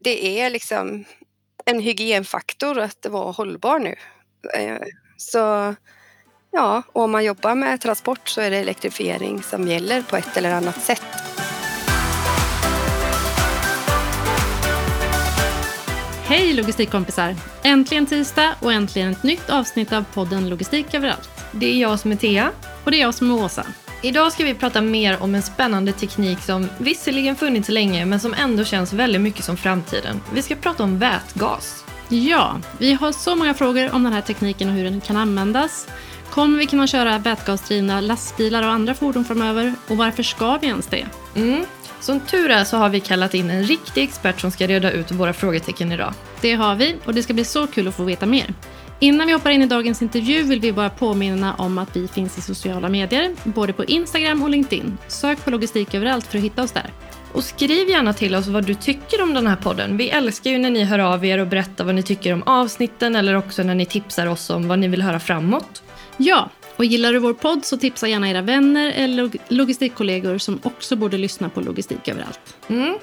det 0.00 0.40
är 0.40 0.50
liksom 0.50 1.04
en 1.64 1.80
hygienfaktor 1.80 2.78
att 2.78 3.06
vara 3.10 3.32
hållbar 3.32 3.78
nu. 3.78 3.94
Eh, 4.54 4.86
så 5.16 5.74
ja, 6.50 6.82
om 6.92 7.10
man 7.10 7.24
jobbar 7.24 7.54
med 7.54 7.80
transport 7.80 8.28
så 8.28 8.40
är 8.40 8.50
det 8.50 8.56
elektrifiering 8.56 9.42
som 9.42 9.68
gäller 9.68 10.02
på 10.02 10.16
ett 10.16 10.36
eller 10.36 10.54
annat 10.54 10.82
sätt. 10.82 11.02
Hej 16.24 16.52
logistikkompisar! 16.52 17.36
Äntligen 17.62 18.06
tisdag 18.06 18.54
och 18.60 18.72
äntligen 18.72 19.10
ett 19.10 19.22
nytt 19.22 19.50
avsnitt 19.50 19.92
av 19.92 20.04
podden 20.14 20.48
Logistik 20.48 20.94
överallt. 20.94 21.30
Det 21.52 21.66
är 21.66 21.80
jag 21.80 22.00
som 22.00 22.12
är 22.12 22.16
Thea. 22.16 22.52
Och 22.84 22.90
det 22.90 22.96
är 22.96 23.00
jag 23.00 23.14
som 23.14 23.30
är 23.30 23.44
Åsa. 23.44 23.66
Idag 24.02 24.32
ska 24.32 24.44
vi 24.44 24.54
prata 24.54 24.80
mer 24.80 25.22
om 25.22 25.34
en 25.34 25.42
spännande 25.42 25.92
teknik 25.92 26.38
som 26.38 26.68
visserligen 26.78 27.36
funnits 27.36 27.68
länge 27.68 28.06
men 28.06 28.20
som 28.20 28.34
ändå 28.34 28.64
känns 28.64 28.92
väldigt 28.92 29.20
mycket 29.20 29.44
som 29.44 29.56
framtiden. 29.56 30.20
Vi 30.32 30.42
ska 30.42 30.54
prata 30.54 30.84
om 30.84 30.98
vätgas. 30.98 31.84
Ja, 32.08 32.60
vi 32.78 32.92
har 32.92 33.12
så 33.12 33.36
många 33.36 33.54
frågor 33.54 33.94
om 33.94 34.04
den 34.04 34.12
här 34.12 34.20
tekniken 34.20 34.68
och 34.68 34.74
hur 34.74 34.84
den 34.84 35.00
kan 35.00 35.16
användas. 35.16 35.88
Kommer 36.30 36.58
vi 36.58 36.66
kunna 36.66 36.86
köra 36.86 37.18
vätgasdrivna 37.18 38.00
lastbilar 38.00 38.62
och 38.62 38.68
andra 38.68 38.94
fordon 38.94 39.24
framöver? 39.24 39.74
Och 39.88 39.96
varför 39.96 40.22
ska 40.22 40.56
vi 40.56 40.66
ens 40.66 40.86
det? 40.86 41.06
Mm. 41.36 41.64
Som 42.00 42.20
tur 42.20 42.50
är 42.50 42.64
så 42.64 42.76
har 42.76 42.88
vi 42.88 43.00
kallat 43.00 43.34
in 43.34 43.50
en 43.50 43.64
riktig 43.64 44.02
expert 44.02 44.40
som 44.40 44.50
ska 44.50 44.66
reda 44.66 44.90
ut 44.90 45.10
våra 45.10 45.32
frågetecken 45.32 45.92
idag. 45.92 46.14
Det 46.40 46.54
har 46.54 46.74
vi 46.74 46.96
och 47.04 47.14
det 47.14 47.22
ska 47.22 47.34
bli 47.34 47.44
så 47.44 47.66
kul 47.66 47.88
att 47.88 47.94
få 47.94 48.04
veta 48.04 48.26
mer. 48.26 48.54
Innan 49.02 49.26
vi 49.26 49.32
hoppar 49.32 49.50
in 49.50 49.62
i 49.62 49.66
dagens 49.66 50.02
intervju 50.02 50.42
vill 50.42 50.60
vi 50.60 50.72
bara 50.72 50.90
påminna 50.90 51.54
om 51.54 51.78
att 51.78 51.96
vi 51.96 52.08
finns 52.08 52.38
i 52.38 52.40
sociala 52.40 52.88
medier, 52.88 53.36
både 53.44 53.72
på 53.72 53.84
Instagram 53.84 54.42
och 54.42 54.50
LinkedIn. 54.50 54.98
Sök 55.08 55.44
på 55.44 55.50
logistik 55.50 55.94
överallt 55.94 56.26
för 56.26 56.38
att 56.38 56.44
hitta 56.44 56.62
oss 56.62 56.72
där. 56.72 56.92
Och 57.32 57.44
skriv 57.44 57.88
gärna 57.88 58.12
till 58.12 58.34
oss 58.34 58.46
vad 58.46 58.64
du 58.64 58.74
tycker 58.74 59.22
om 59.22 59.34
den 59.34 59.46
här 59.46 59.56
podden. 59.56 59.96
Vi 59.96 60.10
älskar 60.10 60.50
ju 60.50 60.58
när 60.58 60.70
ni 60.70 60.84
hör 60.84 60.98
av 60.98 61.24
er 61.24 61.38
och 61.38 61.46
berättar 61.46 61.84
vad 61.84 61.94
ni 61.94 62.02
tycker 62.02 62.32
om 62.32 62.42
avsnitten 62.42 63.16
eller 63.16 63.34
också 63.34 63.62
när 63.62 63.74
ni 63.74 63.86
tipsar 63.86 64.26
oss 64.26 64.50
om 64.50 64.68
vad 64.68 64.78
ni 64.78 64.88
vill 64.88 65.02
höra 65.02 65.20
framåt. 65.20 65.82
Ja, 66.16 66.50
och 66.76 66.84
gillar 66.84 67.12
du 67.12 67.18
vår 67.18 67.34
podd 67.34 67.64
så 67.64 67.76
tipsa 67.76 68.08
gärna 68.08 68.30
era 68.30 68.42
vänner 68.42 68.92
eller 68.96 69.30
logistikkollegor 69.48 70.38
som 70.38 70.58
också 70.62 70.96
borde 70.96 71.18
lyssna 71.18 71.48
på 71.48 71.60
Logistik 71.60 72.08
överallt. 72.08 72.56
Mm. 72.68 72.94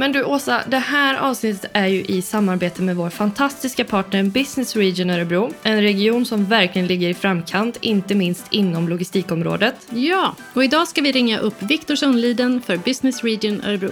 Men 0.00 0.12
du 0.12 0.24
Åsa, 0.24 0.62
det 0.66 0.78
här 0.78 1.18
avsnittet 1.18 1.70
är 1.72 1.86
ju 1.86 2.00
i 2.04 2.22
samarbete 2.22 2.82
med 2.82 2.96
vår 2.96 3.10
fantastiska 3.10 3.84
partner 3.84 4.24
Business 4.24 4.76
Region 4.76 5.10
Örebro. 5.10 5.50
En 5.62 5.82
region 5.82 6.26
som 6.26 6.44
verkligen 6.44 6.88
ligger 6.88 7.08
i 7.08 7.14
framkant, 7.14 7.78
inte 7.80 8.14
minst 8.14 8.46
inom 8.50 8.88
logistikområdet. 8.88 9.74
Ja, 9.90 10.36
och 10.54 10.64
idag 10.64 10.88
ska 10.88 11.00
vi 11.00 11.12
ringa 11.12 11.38
upp 11.38 11.62
Viktor 11.62 11.94
Sundliden 11.94 12.62
för 12.62 12.76
Business 12.76 13.24
Region 13.24 13.60
Örebro. 13.64 13.90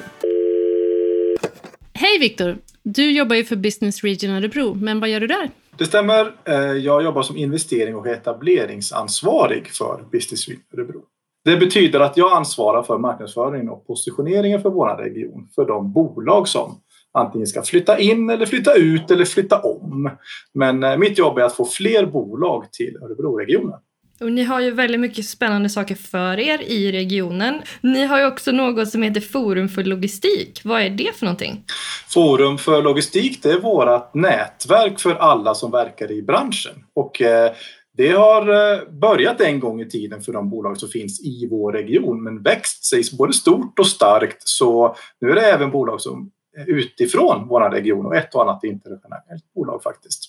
Hej 1.93 2.19
Viktor! 2.21 2.57
Du 2.83 3.11
jobbar 3.11 3.37
ju 3.37 3.45
för 3.45 3.57
Business 3.57 4.05
Region 4.05 4.31
Örebro, 4.31 4.75
men 4.75 5.01
vad 5.01 5.09
gör 5.09 5.21
du 5.21 5.27
där? 5.27 5.51
Det 5.79 5.85
stämmer. 5.85 6.33
Eh, 6.45 6.55
jag 6.57 7.05
jobbar 7.05 7.23
som 7.23 7.37
investering 7.37 7.97
och 7.97 8.07
etableringsansvarig 8.07 9.67
för 9.67 10.05
Business 10.13 10.49
Region 10.49 10.65
Örebro. 10.75 11.03
Det 11.49 11.57
betyder 11.57 12.01
att 12.01 12.17
jag 12.17 12.37
ansvarar 12.37 12.83
för 12.83 12.99
marknadsföringen 12.99 13.69
och 13.69 13.87
positioneringen 13.87 14.63
för 14.63 14.71
vår 14.71 14.97
region 14.97 15.49
för 15.55 15.67
de 15.67 15.93
bolag 15.93 16.49
som 16.49 16.81
antingen 17.13 17.47
ska 17.47 17.63
flytta 17.63 17.99
in 17.99 18.31
eller 18.31 18.47
flytta 18.47 18.75
ut 18.75 19.11
eller 19.11 19.25
flytta 19.25 19.61
om. 19.61 20.11
Men 20.55 20.85
eh, 20.85 20.97
mitt 20.97 21.19
jobb 21.19 21.39
är 21.39 21.43
att 21.43 21.57
få 21.57 21.65
fler 21.65 22.07
bolag 22.07 22.73
till 22.73 22.97
Örebroregionen. 23.03 23.79
Och 24.21 24.33
ni 24.33 24.43
har 24.43 24.61
ju 24.61 24.71
väldigt 24.71 25.01
mycket 25.01 25.25
spännande 25.25 25.69
saker 25.69 25.95
för 25.95 26.39
er 26.39 26.63
i 26.63 26.93
regionen. 26.93 27.63
Ni 27.81 28.05
har 28.05 28.19
ju 28.19 28.27
också 28.27 28.53
något 28.53 28.89
som 28.89 29.03
heter 29.03 29.21
Forum 29.21 29.69
för 29.69 29.85
logistik. 29.85 30.61
Vad 30.65 30.83
är 30.83 30.91
det 30.91 31.17
för 31.17 31.27
någonting? 31.27 31.65
Forum 32.09 32.59
för 32.59 32.83
logistik 32.83 33.43
det 33.43 33.51
är 33.51 33.61
vårt 33.61 34.15
nätverk 34.15 35.01
för 35.01 35.15
alla 35.15 35.55
som 35.55 35.71
verkar 35.71 36.13
i 36.13 36.23
branschen. 36.23 36.85
Och 36.95 37.23
eh, 37.23 37.53
det 37.99 38.11
har 38.11 38.49
eh, 38.49 38.89
börjat 38.89 39.41
en 39.41 39.61
gång 39.61 39.81
i 39.81 39.89
tiden 39.89 40.21
för 40.21 40.33
de 40.33 40.51
bolag 40.51 40.79
som 40.79 40.89
finns 40.89 41.21
i 41.21 41.49
vår 41.51 41.73
region 41.73 42.23
men 42.23 42.43
växt 42.43 42.85
sig 42.85 43.03
både 43.19 43.33
stort 43.33 43.79
och 43.79 43.87
starkt 43.87 44.49
så 44.49 44.97
nu 45.21 45.31
är 45.31 45.35
det 45.35 45.41
även 45.41 45.71
bolag 45.71 46.01
som 46.01 46.31
är 46.57 46.71
utifrån 46.71 47.49
vår 47.49 47.71
region 47.71 48.07
och 48.07 48.17
ett 48.17 48.35
och 48.35 48.43
annat 48.43 48.65
internationellt 48.65 49.55
bolag 49.55 49.83
faktiskt. 49.83 50.25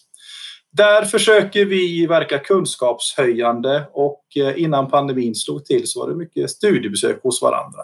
Där 0.71 1.03
försöker 1.03 1.65
vi 1.65 2.07
verka 2.07 2.39
kunskapshöjande 2.39 3.85
och 3.93 4.23
eh, 4.35 4.61
innan 4.61 4.89
pandemin 4.89 5.35
slog 5.35 5.65
till 5.65 5.87
så 5.87 5.99
var 5.99 6.09
det 6.09 6.15
mycket 6.15 6.49
studiebesök 6.49 7.23
hos 7.23 7.41
varandra. 7.41 7.81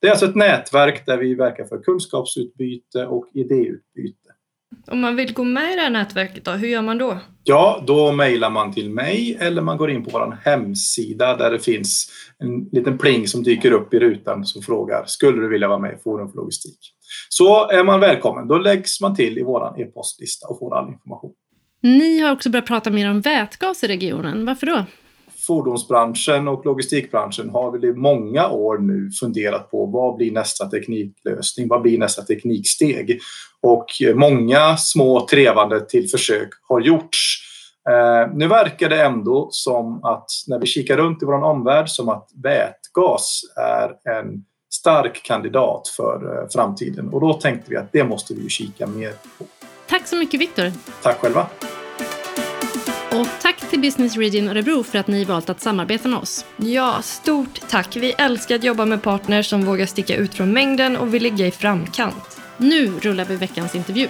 Det 0.00 0.06
är 0.06 0.10
alltså 0.10 0.26
ett 0.26 0.34
nätverk 0.34 1.06
där 1.06 1.18
vi 1.18 1.34
verkar 1.34 1.64
för 1.64 1.82
kunskapsutbyte 1.82 3.06
och 3.06 3.26
idéutbyte. 3.34 4.33
Om 4.86 5.00
man 5.00 5.16
vill 5.16 5.32
gå 5.32 5.44
med 5.44 5.72
i 5.72 5.76
det 5.76 5.82
här 5.82 5.90
nätverket, 5.90 6.44
då, 6.44 6.50
hur 6.50 6.68
gör 6.68 6.82
man 6.82 6.98
då? 6.98 7.18
Ja, 7.44 7.84
då 7.86 8.12
mejlar 8.12 8.50
man 8.50 8.72
till 8.72 8.90
mig 8.90 9.38
eller 9.40 9.62
man 9.62 9.76
går 9.76 9.90
in 9.90 10.04
på 10.04 10.10
vår 10.10 10.38
hemsida 10.44 11.36
där 11.36 11.50
det 11.50 11.58
finns 11.58 12.10
en 12.38 12.68
liten 12.72 12.98
pling 12.98 13.28
som 13.28 13.42
dyker 13.42 13.72
upp 13.72 13.94
i 13.94 13.98
rutan 13.98 14.44
som 14.44 14.62
frågar 14.62 15.04
skulle 15.06 15.40
du 15.40 15.48
vilja 15.48 15.68
vara 15.68 15.78
med 15.78 15.94
i 15.94 16.02
Forum 16.02 16.30
för 16.30 16.36
logistik? 16.36 16.78
Så 17.28 17.70
är 17.70 17.84
man 17.84 18.00
välkommen. 18.00 18.48
Då 18.48 18.58
läggs 18.58 19.00
man 19.00 19.16
till 19.16 19.38
i 19.38 19.42
vår 19.42 19.80
e-postlista 19.80 20.48
och 20.48 20.58
får 20.58 20.76
all 20.76 20.88
information. 20.88 21.32
Ni 21.80 22.18
har 22.18 22.32
också 22.32 22.50
börjat 22.50 22.66
prata 22.66 22.90
mer 22.90 23.10
om 23.10 23.20
vätgas 23.20 23.84
i 23.84 23.88
regionen. 23.88 24.46
Varför 24.46 24.66
då? 24.66 24.84
Fordonsbranschen 25.46 26.48
och 26.48 26.66
logistikbranschen 26.66 27.50
har 27.50 27.72
väl 27.72 27.84
i 27.84 27.92
många 27.92 28.48
år 28.48 28.78
nu 28.78 29.10
funderat 29.10 29.70
på 29.70 29.86
vad 29.86 30.16
blir 30.16 30.32
nästa 30.32 30.66
tekniklösning? 30.66 31.68
Vad 31.68 31.82
blir 31.82 31.98
nästa 31.98 32.22
tekniksteg? 32.22 33.20
Och 33.62 33.86
många 34.14 34.76
små 34.76 35.26
trevande 35.30 35.80
till 35.80 36.08
försök 36.08 36.48
har 36.68 36.80
gjorts. 36.80 37.40
Eh, 37.88 38.34
nu 38.34 38.48
verkar 38.48 38.88
det 38.88 39.02
ändå 39.02 39.48
som 39.50 40.04
att 40.04 40.30
när 40.46 40.58
vi 40.58 40.66
kikar 40.66 40.96
runt 40.96 41.22
i 41.22 41.26
vår 41.26 41.44
omvärld 41.44 41.88
som 41.88 42.08
att 42.08 42.28
vätgas 42.42 43.40
är 43.56 44.16
en 44.18 44.44
stark 44.74 45.22
kandidat 45.22 45.88
för 45.88 46.42
eh, 46.42 46.48
framtiden 46.48 47.08
och 47.08 47.20
då 47.20 47.32
tänkte 47.32 47.70
vi 47.70 47.76
att 47.76 47.92
det 47.92 48.04
måste 48.04 48.34
vi 48.34 48.48
kika 48.48 48.86
mer 48.86 49.12
på. 49.38 49.44
Tack 49.88 50.06
så 50.06 50.16
mycket 50.16 50.40
Viktor. 50.40 50.72
Tack 51.02 51.16
själva. 51.16 51.46
Till 53.74 53.80
Business 53.80 54.16
Region 54.16 54.48
Örebro 54.48 54.82
för 54.82 54.98
att 54.98 55.06
ni 55.06 55.24
valt 55.24 55.50
att 55.50 55.60
samarbeta 55.60 56.08
med 56.08 56.18
oss. 56.18 56.44
Ja, 56.56 57.02
stort 57.02 57.60
tack. 57.68 57.96
Vi 57.96 58.12
älskar 58.12 58.54
att 58.54 58.64
jobba 58.64 58.84
med 58.84 59.02
partners 59.02 59.46
som 59.46 59.64
vågar 59.64 59.86
sticka 59.86 60.16
ut 60.16 60.34
från 60.34 60.52
mängden 60.52 60.96
och 60.96 61.14
vill 61.14 61.22
ligga 61.22 61.46
i 61.46 61.50
framkant. 61.50 62.40
Nu 62.56 62.92
rullar 63.00 63.24
vi 63.24 63.36
veckans 63.36 63.74
intervju. 63.74 64.08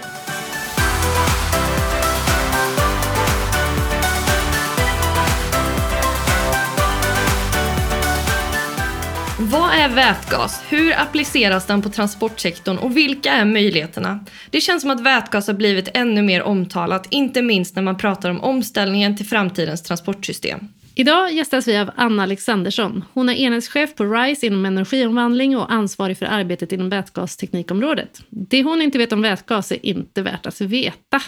Vad 9.39 9.73
är 9.73 9.89
vätgas? 9.89 10.63
Hur 10.69 10.99
appliceras 10.99 11.65
den 11.65 11.81
på 11.81 11.89
transportsektorn 11.89 12.77
och 12.77 12.97
vilka 12.97 13.31
är 13.31 13.45
möjligheterna? 13.45 14.25
Det 14.49 14.61
känns 14.61 14.81
som 14.81 14.91
att 14.91 15.01
vätgas 15.01 15.47
har 15.47 15.53
blivit 15.53 15.89
ännu 15.93 16.21
mer 16.21 16.43
omtalat, 16.43 17.07
inte 17.09 17.41
minst 17.41 17.75
när 17.75 17.83
man 17.83 17.97
pratar 17.97 18.29
om 18.29 18.41
omställningen 18.41 19.17
till 19.17 19.25
framtidens 19.25 19.83
transportsystem. 19.83 20.59
Idag 20.95 21.33
gästas 21.33 21.67
vi 21.67 21.77
av 21.77 21.91
Anna 21.95 22.23
Alexandersson. 22.23 23.05
Hon 23.13 23.29
är 23.29 23.33
enhetschef 23.33 23.95
på 23.95 24.03
RISE 24.03 24.47
inom 24.47 24.65
energiomvandling 24.65 25.57
och 25.57 25.71
ansvarig 25.71 26.17
för 26.17 26.25
arbetet 26.25 26.71
inom 26.71 26.89
vätgasteknikområdet. 26.89 28.21
Det 28.29 28.63
hon 28.63 28.81
inte 28.81 28.97
vet 28.97 29.11
om 29.11 29.21
vätgas 29.21 29.71
är 29.71 29.85
inte 29.85 30.21
värt 30.21 30.45
att 30.45 30.61
veta. 30.61 31.21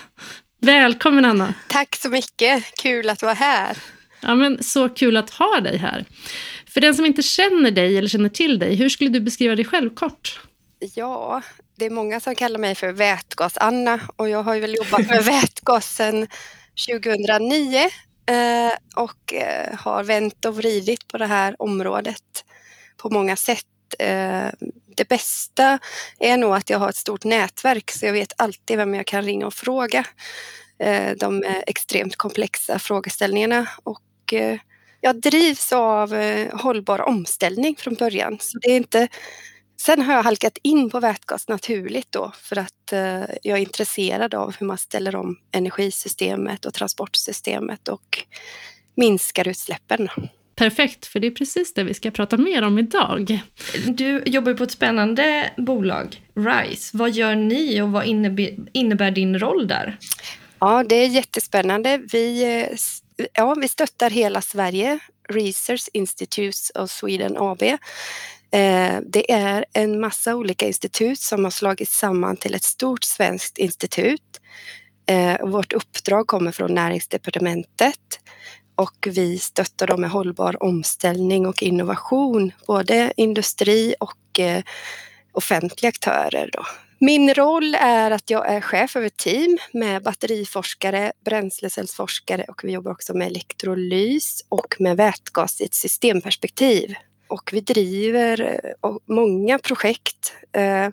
Välkommen 0.61 1.25
Anna! 1.25 1.53
Tack 1.67 1.95
så 1.95 2.09
mycket! 2.09 2.63
Kul 2.81 3.09
att 3.09 3.21
vara 3.21 3.33
här. 3.33 3.77
Ja, 4.21 4.35
men 4.35 4.63
så 4.63 4.89
kul 4.89 5.17
att 5.17 5.29
ha 5.29 5.59
dig 5.59 5.77
här. 5.77 6.05
För 6.77 6.81
den 6.81 6.95
som 6.95 7.05
inte 7.05 7.21
känner 7.21 7.71
dig 7.71 7.97
eller 7.97 8.07
känner 8.07 8.29
till 8.29 8.59
dig, 8.59 8.75
hur 8.75 8.89
skulle 8.89 9.09
du 9.09 9.19
beskriva 9.19 9.55
dig 9.55 9.65
själv 9.65 9.95
kort? 9.95 10.41
Ja, 10.95 11.41
det 11.75 11.85
är 11.85 11.89
många 11.89 12.19
som 12.19 12.35
kallar 12.35 12.59
mig 12.59 12.75
för 12.75 12.91
Vätgas-Anna 12.91 13.99
och 14.15 14.29
jag 14.29 14.43
har 14.43 14.59
väl 14.59 14.75
jobbat 14.75 15.07
med 15.07 15.23
vätgas 15.25 15.95
sedan 15.95 16.27
2009 16.89 17.77
eh, 17.77 18.73
och 18.95 19.33
eh, 19.33 19.77
har 19.77 20.03
vänt 20.03 20.45
och 20.45 20.57
vridit 20.57 21.07
på 21.07 21.17
det 21.17 21.25
här 21.25 21.55
området 21.61 22.45
på 22.97 23.09
många 23.09 23.35
sätt. 23.35 23.65
Eh, 23.99 24.47
det 24.97 25.09
bästa 25.09 25.79
är 26.19 26.37
nog 26.37 26.55
att 26.55 26.69
jag 26.69 26.79
har 26.79 26.89
ett 26.89 26.95
stort 26.95 27.23
nätverk 27.23 27.91
så 27.91 28.05
jag 28.05 28.13
vet 28.13 28.33
alltid 28.37 28.77
vem 28.77 28.95
jag 28.95 29.05
kan 29.05 29.23
ringa 29.23 29.45
och 29.47 29.53
fråga 29.53 30.05
de 31.17 31.43
extremt 31.67 32.15
komplexa 32.15 32.79
frågeställningarna 32.79 33.67
och 33.83 34.33
jag 35.01 35.21
drivs 35.21 35.73
av 35.73 36.13
eh, 36.13 36.55
hållbar 36.59 37.01
omställning 37.01 37.75
från 37.75 37.93
början. 37.93 38.37
Så 38.41 38.59
det 38.59 38.67
är 38.67 38.77
inte, 38.77 39.07
sen 39.81 40.01
har 40.01 40.13
jag 40.13 40.23
halkat 40.23 40.57
in 40.63 40.89
på 40.89 40.99
vätgas 40.99 41.47
naturligt 41.47 42.11
då 42.11 42.31
för 42.35 42.57
att 42.59 42.93
eh, 42.93 43.21
jag 43.43 43.57
är 43.57 43.61
intresserad 43.61 44.35
av 44.35 44.55
hur 44.59 44.67
man 44.67 44.77
ställer 44.77 45.15
om 45.15 45.37
energisystemet 45.51 46.65
och 46.65 46.73
transportsystemet 46.73 47.87
och 47.87 48.23
minskar 48.95 49.47
utsläppen. 49.47 50.09
Perfekt, 50.55 51.05
för 51.05 51.19
det 51.19 51.27
är 51.27 51.31
precis 51.31 51.73
det 51.73 51.83
vi 51.83 51.93
ska 51.93 52.11
prata 52.11 52.37
mer 52.37 52.61
om 52.61 52.79
idag. 52.79 53.39
Du 53.85 54.23
jobbar 54.25 54.53
på 54.53 54.63
ett 54.63 54.71
spännande 54.71 55.51
bolag, 55.57 56.21
RISE. 56.35 56.97
Vad 56.97 57.11
gör 57.11 57.35
ni 57.35 57.81
och 57.81 57.91
vad 57.91 58.05
innebär 58.73 59.11
din 59.11 59.39
roll 59.39 59.67
där? 59.67 59.97
Ja, 60.59 60.83
det 60.83 60.95
är 60.95 61.07
jättespännande. 61.07 62.01
Vi, 62.11 62.65
ja, 63.33 63.55
vi 63.61 63.67
stöttar 63.67 64.09
hela 64.09 64.41
Sverige, 64.41 64.99
Research 65.29 65.89
Institutes 65.93 66.71
of 66.75 66.91
Sweden 66.91 67.37
AB. 67.37 67.63
Eh, 68.51 68.99
det 69.05 69.31
är 69.31 69.65
en 69.73 69.99
massa 69.99 70.35
olika 70.35 70.67
institut 70.67 71.19
som 71.19 71.43
har 71.43 71.51
slagits 71.51 71.97
samman 71.97 72.37
till 72.37 72.55
ett 72.55 72.63
stort 72.63 73.03
svenskt 73.03 73.57
institut. 73.57 74.41
Eh, 75.05 75.45
vårt 75.45 75.73
uppdrag 75.73 76.27
kommer 76.27 76.51
från 76.51 76.73
Näringsdepartementet 76.73 78.19
och 78.75 79.07
vi 79.11 79.37
stöttar 79.37 79.87
dem 79.87 80.01
med 80.01 80.09
hållbar 80.09 80.63
omställning 80.63 81.45
och 81.45 81.63
innovation, 81.63 82.51
både 82.67 83.13
industri 83.17 83.95
och 83.99 84.39
eh, 84.39 84.63
offentliga 85.31 85.89
aktörer. 85.89 86.49
Då. 86.53 86.65
Min 86.99 87.33
roll 87.33 87.75
är 87.75 88.11
att 88.11 88.29
jag 88.29 88.47
är 88.47 88.61
chef 88.61 88.95
över 88.95 89.09
team 89.09 89.57
med 89.73 90.03
batteriforskare, 90.03 91.11
bränslecellsforskare 91.25 92.45
och 92.47 92.63
vi 92.63 92.71
jobbar 92.71 92.91
också 92.91 93.13
med 93.13 93.27
elektrolys 93.27 94.45
och 94.49 94.75
med 94.79 94.97
vätgas 94.97 95.61
i 95.61 95.65
ett 95.65 95.73
systemperspektiv. 95.73 96.95
Och 97.27 97.49
vi 97.53 97.61
driver 97.61 98.41
eh, 98.41 98.57
många 99.05 99.59
projekt 99.59 100.33
eh, 100.51 100.89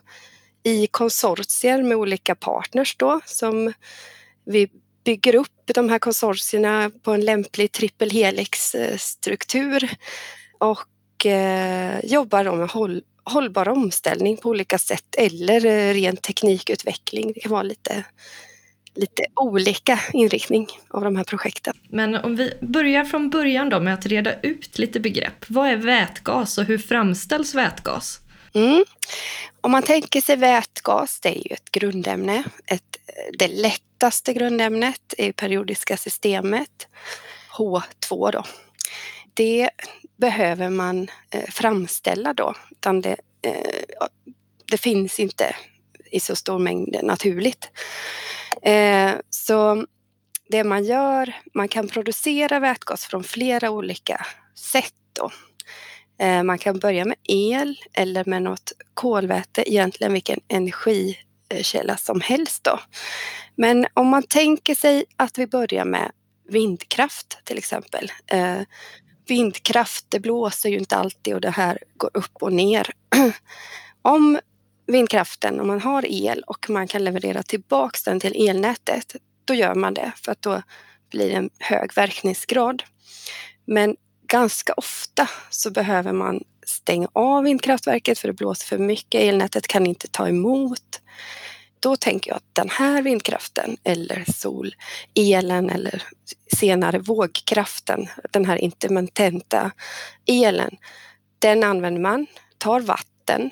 i 0.62 0.87
konsortier 0.87 1.83
med 1.83 1.97
olika 1.97 2.35
partners 2.35 2.97
då 2.97 3.21
som 3.25 3.73
vi 4.45 4.69
bygger 5.05 5.35
upp 5.35 5.71
de 5.75 5.89
här 5.89 5.99
konsortierna 5.99 6.91
på 7.03 7.12
en 7.12 7.25
lämplig 7.25 7.73
trippelhelix-struktur 7.73 9.85
eh, 9.85 9.91
och 10.59 11.27
eh, 11.27 12.05
jobbar 12.05 12.45
då 12.45 12.55
med 12.55 12.71
håll, 12.71 13.03
hållbar 13.25 13.69
omställning 13.69 14.37
på 14.37 14.49
olika 14.49 14.79
sätt 14.79 15.15
eller 15.19 15.67
eh, 15.67 15.94
ren 15.94 16.17
teknikutveckling. 16.17 17.32
Det 17.32 17.41
kan 17.41 17.53
vara 17.53 17.62
lite, 17.62 18.05
lite 18.94 19.23
olika 19.35 20.00
inriktning 20.12 20.69
av 20.88 21.05
de 21.05 21.17
här 21.17 21.25
projekten. 21.25 21.75
Men 21.88 22.15
om 22.15 22.37
vi 22.37 22.53
börjar 22.61 23.05
från 23.05 23.31
början 23.31 23.69
då 23.69 23.81
med 23.81 23.94
att 23.94 24.06
reda 24.06 24.41
ut 24.41 24.79
lite 24.79 25.00
begrepp. 25.00 25.44
Vad 25.49 25.69
är 25.69 25.76
vätgas 25.76 26.59
och 26.59 26.65
hur 26.65 26.79
framställs 26.79 27.55
vätgas? 27.55 28.21
Mm. 28.53 28.85
Om 29.61 29.70
man 29.70 29.82
tänker 29.82 30.20
sig 30.20 30.37
vätgas, 30.37 31.20
det 31.20 31.29
är 31.29 31.49
ju 31.49 31.55
ett 31.55 31.70
grundämne, 31.70 32.44
ett, 32.67 32.97
det 33.38 33.49
lättaste 33.49 34.32
grundämnet 34.32 35.15
i 35.19 35.32
periodiska 35.32 35.97
systemet, 35.97 36.88
H2 37.59 38.32
då. 38.32 38.44
Det 39.35 39.70
behöver 40.25 40.71
man 40.71 41.11
eh, 41.31 41.44
framställa 41.49 42.35
då, 42.35 42.55
utan 42.71 43.00
det, 43.00 43.17
eh, 43.43 44.06
det 44.71 44.76
finns 44.76 45.21
inte 45.21 45.56
i 46.11 46.21
så 46.21 46.37
stor 46.37 46.59
mängd 46.59 46.97
naturligt. 47.03 47.71
Eh, 48.62 49.12
så 49.31 49.87
det 50.49 50.65
man 50.65 50.85
gör, 50.85 51.32
man 51.55 51.69
kan 51.69 51.88
producera 51.88 52.61
vätgas 52.61 53.05
från 53.05 53.25
flera 53.25 53.71
olika 53.71 54.26
sätt 54.73 54.94
då. 55.12 55.31
Eh, 56.25 56.43
man 56.43 56.59
kan 56.59 56.79
börja 56.79 57.05
med 57.05 57.17
el 57.25 57.77
eller 57.93 58.25
med 58.25 58.43
något 58.43 58.73
kolväte, 58.94 59.70
egentligen 59.73 60.12
vilken 60.12 60.41
energikälla 60.49 61.97
som 61.97 62.20
helst 62.20 62.65
då. 62.65 62.81
Men 63.56 63.87
om 63.94 64.09
man 64.09 64.23
tänker 64.23 64.75
sig 64.75 65.05
att 65.17 65.38
vi 65.38 65.47
börjar 65.47 65.85
med 65.85 66.11
vindkraft 66.49 67.38
till 67.44 67.59
exempel. 67.59 68.12
Eh, 68.27 68.61
Vindkraft, 69.26 70.06
det 70.09 70.21
blåser 70.21 70.69
ju 70.69 70.79
inte 70.79 70.97
alltid 70.97 71.35
och 71.35 71.41
det 71.41 71.50
här 71.50 71.79
går 71.97 72.11
upp 72.15 72.43
och 72.43 72.53
ner. 72.53 72.91
om 74.03 74.38
vindkraften, 74.87 75.61
om 75.61 75.67
man 75.67 75.81
har 75.81 76.05
el 76.06 76.43
och 76.47 76.71
man 76.71 76.88
kan 76.88 77.05
leverera 77.05 77.43
tillbaks 77.43 78.03
den 78.03 78.21
till 78.21 78.49
elnätet, 78.49 79.17
då 79.44 79.55
gör 79.55 79.75
man 79.75 79.94
det 79.94 80.12
för 80.17 80.32
att 80.32 80.43
då 80.43 80.62
blir 81.11 81.29
det 81.29 81.35
en 81.35 81.50
hög 81.59 81.94
verkningsgrad. 81.94 82.82
Men 83.65 83.97
ganska 84.26 84.73
ofta 84.73 85.29
så 85.50 85.70
behöver 85.70 86.12
man 86.12 86.44
stänga 86.67 87.09
av 87.12 87.44
vindkraftverket 87.44 88.19
för 88.19 88.29
det 88.29 88.35
blåser 88.35 88.67
för 88.67 88.79
mycket. 88.79 89.20
Elnätet 89.20 89.67
kan 89.67 89.87
inte 89.87 90.09
ta 90.09 90.29
emot. 90.29 91.00
Då 91.84 91.96
tänker 91.96 92.31
jag 92.31 92.36
att 92.36 92.54
den 92.54 92.70
här 92.70 93.02
vindkraften 93.02 93.76
eller 93.84 94.25
solelen 94.36 95.70
eller 95.70 96.02
senare 96.56 96.98
vågkraften, 96.98 98.08
den 98.31 98.44
här 98.44 98.56
intermittenta 98.56 99.70
elen, 100.26 100.76
den 101.38 101.64
använder 101.64 102.00
man, 102.00 102.26
tar 102.58 102.81
vatten 102.81 103.50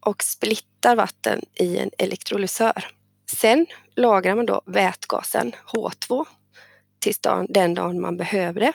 och 0.00 0.22
splittar 0.22 0.96
vatten 0.96 1.40
i 1.54 1.78
en 1.78 1.90
elektrolysör. 1.98 2.86
Sen 3.32 3.66
lagrar 3.96 4.36
man 4.36 4.46
då 4.46 4.62
vätgasen 4.66 5.52
H2 5.66 6.26
tills 6.98 7.20
den 7.48 7.74
dagen 7.74 8.00
man 8.00 8.16
behöver 8.16 8.60
det. 8.60 8.72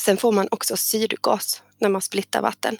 Sen 0.00 0.16
får 0.16 0.32
man 0.32 0.48
också 0.50 0.76
syrgas 0.76 1.62
när 1.78 1.88
man 1.88 2.02
splittar 2.02 2.42
vatten. 2.42 2.76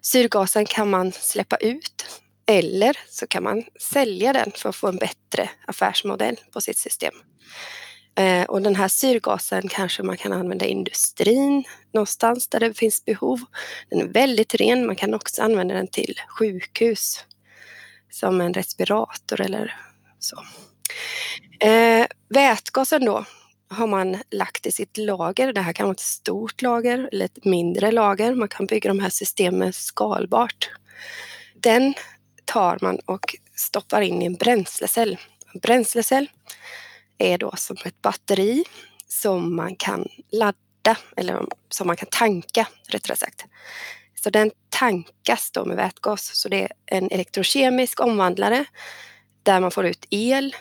Syrgasen 0.00 0.66
kan 0.66 0.90
man 0.90 1.12
släppa 1.12 1.56
ut 1.56 2.20
eller 2.58 2.98
så 3.08 3.26
kan 3.26 3.42
man 3.42 3.64
sälja 3.80 4.32
den 4.32 4.52
för 4.54 4.68
att 4.68 4.76
få 4.76 4.88
en 4.88 4.96
bättre 4.96 5.50
affärsmodell 5.66 6.36
på 6.52 6.60
sitt 6.60 6.78
system. 6.78 7.14
Eh, 8.18 8.44
och 8.44 8.62
den 8.62 8.76
här 8.76 8.88
syrgasen 8.88 9.68
kanske 9.68 10.02
man 10.02 10.16
kan 10.16 10.32
använda 10.32 10.66
i 10.66 10.70
industrin 10.70 11.64
någonstans 11.92 12.48
där 12.48 12.60
det 12.60 12.78
finns 12.78 13.04
behov. 13.04 13.40
Den 13.90 14.00
är 14.00 14.06
väldigt 14.06 14.54
ren. 14.54 14.86
Man 14.86 14.96
kan 14.96 15.14
också 15.14 15.42
använda 15.42 15.74
den 15.74 15.88
till 15.88 16.14
sjukhus 16.28 17.24
som 18.10 18.40
en 18.40 18.54
respirator 18.54 19.40
eller 19.40 19.76
så. 20.18 20.44
Eh, 21.66 22.06
vätgasen 22.28 23.04
då, 23.04 23.24
har 23.70 23.86
man 23.86 24.16
lagt 24.30 24.66
i 24.66 24.72
sitt 24.72 24.96
lager. 24.96 25.52
Det 25.52 25.60
här 25.60 25.72
kan 25.72 25.86
vara 25.86 25.92
ett 25.92 26.00
stort 26.00 26.62
lager 26.62 27.08
eller 27.12 27.24
ett 27.24 27.44
mindre 27.44 27.90
lager. 27.90 28.34
Man 28.34 28.48
kan 28.48 28.66
bygga 28.66 28.88
de 28.88 29.00
här 29.00 29.10
systemen 29.10 29.72
skalbart. 29.72 30.70
Den 31.54 31.94
tar 32.50 32.78
man 32.80 32.98
och 33.04 33.36
stoppar 33.54 34.00
in 34.00 34.22
i 34.22 34.26
en 34.26 34.34
bränslecell. 34.34 35.18
En 35.54 35.60
bränslecell 35.60 36.30
är 37.18 37.38
då 37.38 37.52
som 37.56 37.76
ett 37.84 38.02
batteri 38.02 38.64
som 39.08 39.56
man 39.56 39.76
kan 39.76 40.08
ladda 40.32 40.96
eller 41.16 41.46
som 41.68 41.86
man 41.86 41.96
kan 41.96 42.08
tanka 42.10 42.68
rättare 42.88 43.16
sagt. 43.16 43.44
Så 44.14 44.30
den 44.30 44.50
tankas 44.68 45.50
då 45.50 45.64
med 45.64 45.76
vätgas. 45.76 46.36
Så 46.36 46.48
det 46.48 46.62
är 46.62 46.72
en 46.86 47.10
elektrokemisk 47.10 48.00
omvandlare 48.00 48.64
där 49.42 49.60
man 49.60 49.70
får 49.70 49.86
ut 49.86 50.06
el, 50.10 50.56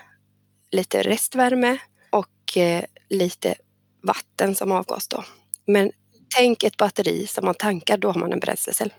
lite 0.72 1.04
restvärme 1.04 1.78
och 2.10 2.58
eh, 2.58 2.84
lite 3.10 3.56
vatten 4.04 4.56
som 4.56 4.72
avgas 4.72 5.08
då. 5.08 5.24
Men 5.66 5.92
tänk 6.36 6.64
ett 6.64 6.78
batteri 6.78 7.28
som 7.28 7.46
man 7.46 7.56
tankar, 7.56 7.98
då 7.98 8.12
har 8.12 8.20
man 8.20 8.34
en 8.34 8.40
bränslecell. 8.40 8.94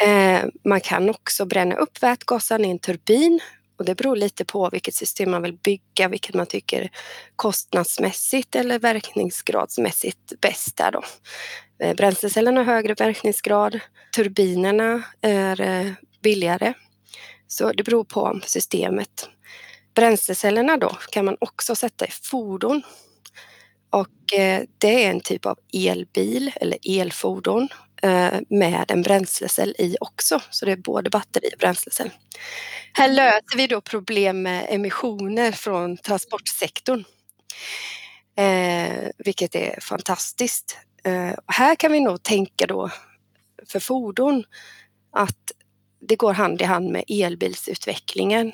Eh, 0.00 0.44
man 0.64 0.80
kan 0.80 1.10
också 1.10 1.44
bränna 1.44 1.74
upp 1.74 2.02
vätgasen 2.02 2.64
i 2.64 2.70
en 2.70 2.78
turbin 2.78 3.40
och 3.78 3.84
det 3.84 3.94
beror 3.94 4.16
lite 4.16 4.44
på 4.44 4.70
vilket 4.70 4.94
system 4.94 5.30
man 5.30 5.42
vill 5.42 5.52
bygga, 5.52 6.08
vilket 6.08 6.34
man 6.34 6.46
tycker 6.46 6.90
kostnadsmässigt 7.36 8.56
eller 8.56 8.78
verkningsgradsmässigt 8.78 10.40
bäst 10.40 10.80
är 10.80 10.92
då. 10.92 11.02
Eh, 11.82 11.96
Bränslecellen 11.96 12.56
har 12.56 12.64
högre 12.64 12.94
verkningsgrad, 12.94 13.80
turbinerna 14.16 15.02
är 15.20 15.60
eh, 15.60 15.92
billigare. 16.22 16.74
Så 17.46 17.72
det 17.72 17.82
beror 17.82 18.04
på 18.04 18.40
systemet. 18.44 19.28
Bränslecellerna 19.94 20.76
då 20.76 20.98
kan 21.10 21.24
man 21.24 21.36
också 21.40 21.74
sätta 21.74 22.06
i 22.06 22.10
fordon 22.10 22.82
och 23.90 24.08
det 24.78 25.04
är 25.04 25.10
en 25.10 25.20
typ 25.20 25.46
av 25.46 25.58
elbil 25.72 26.52
eller 26.56 26.78
elfordon 27.00 27.68
Eh, 28.02 28.40
med 28.48 28.90
en 28.90 29.02
bränslecell 29.02 29.74
i 29.78 29.96
också. 30.00 30.40
Så 30.50 30.66
det 30.66 30.72
är 30.72 30.76
både 30.76 31.10
batteri 31.10 31.50
och 31.54 31.58
bränslecell. 31.58 32.10
Här 32.92 33.08
löser 33.08 33.56
vi 33.56 33.66
då 33.66 33.80
problem 33.80 34.42
med 34.42 34.66
emissioner 34.68 35.52
från 35.52 35.96
transportsektorn. 35.96 37.04
Eh, 38.36 39.08
vilket 39.18 39.54
är 39.54 39.80
fantastiskt. 39.80 40.78
Eh, 41.04 41.32
här 41.46 41.74
kan 41.74 41.92
vi 41.92 42.00
nog 42.00 42.22
tänka 42.22 42.66
då 42.66 42.90
för 43.68 43.80
fordon 43.80 44.44
att 45.12 45.52
det 46.00 46.16
går 46.16 46.32
hand 46.32 46.60
i 46.60 46.64
hand 46.64 46.90
med 46.90 47.04
elbilsutvecklingen. 47.08 48.52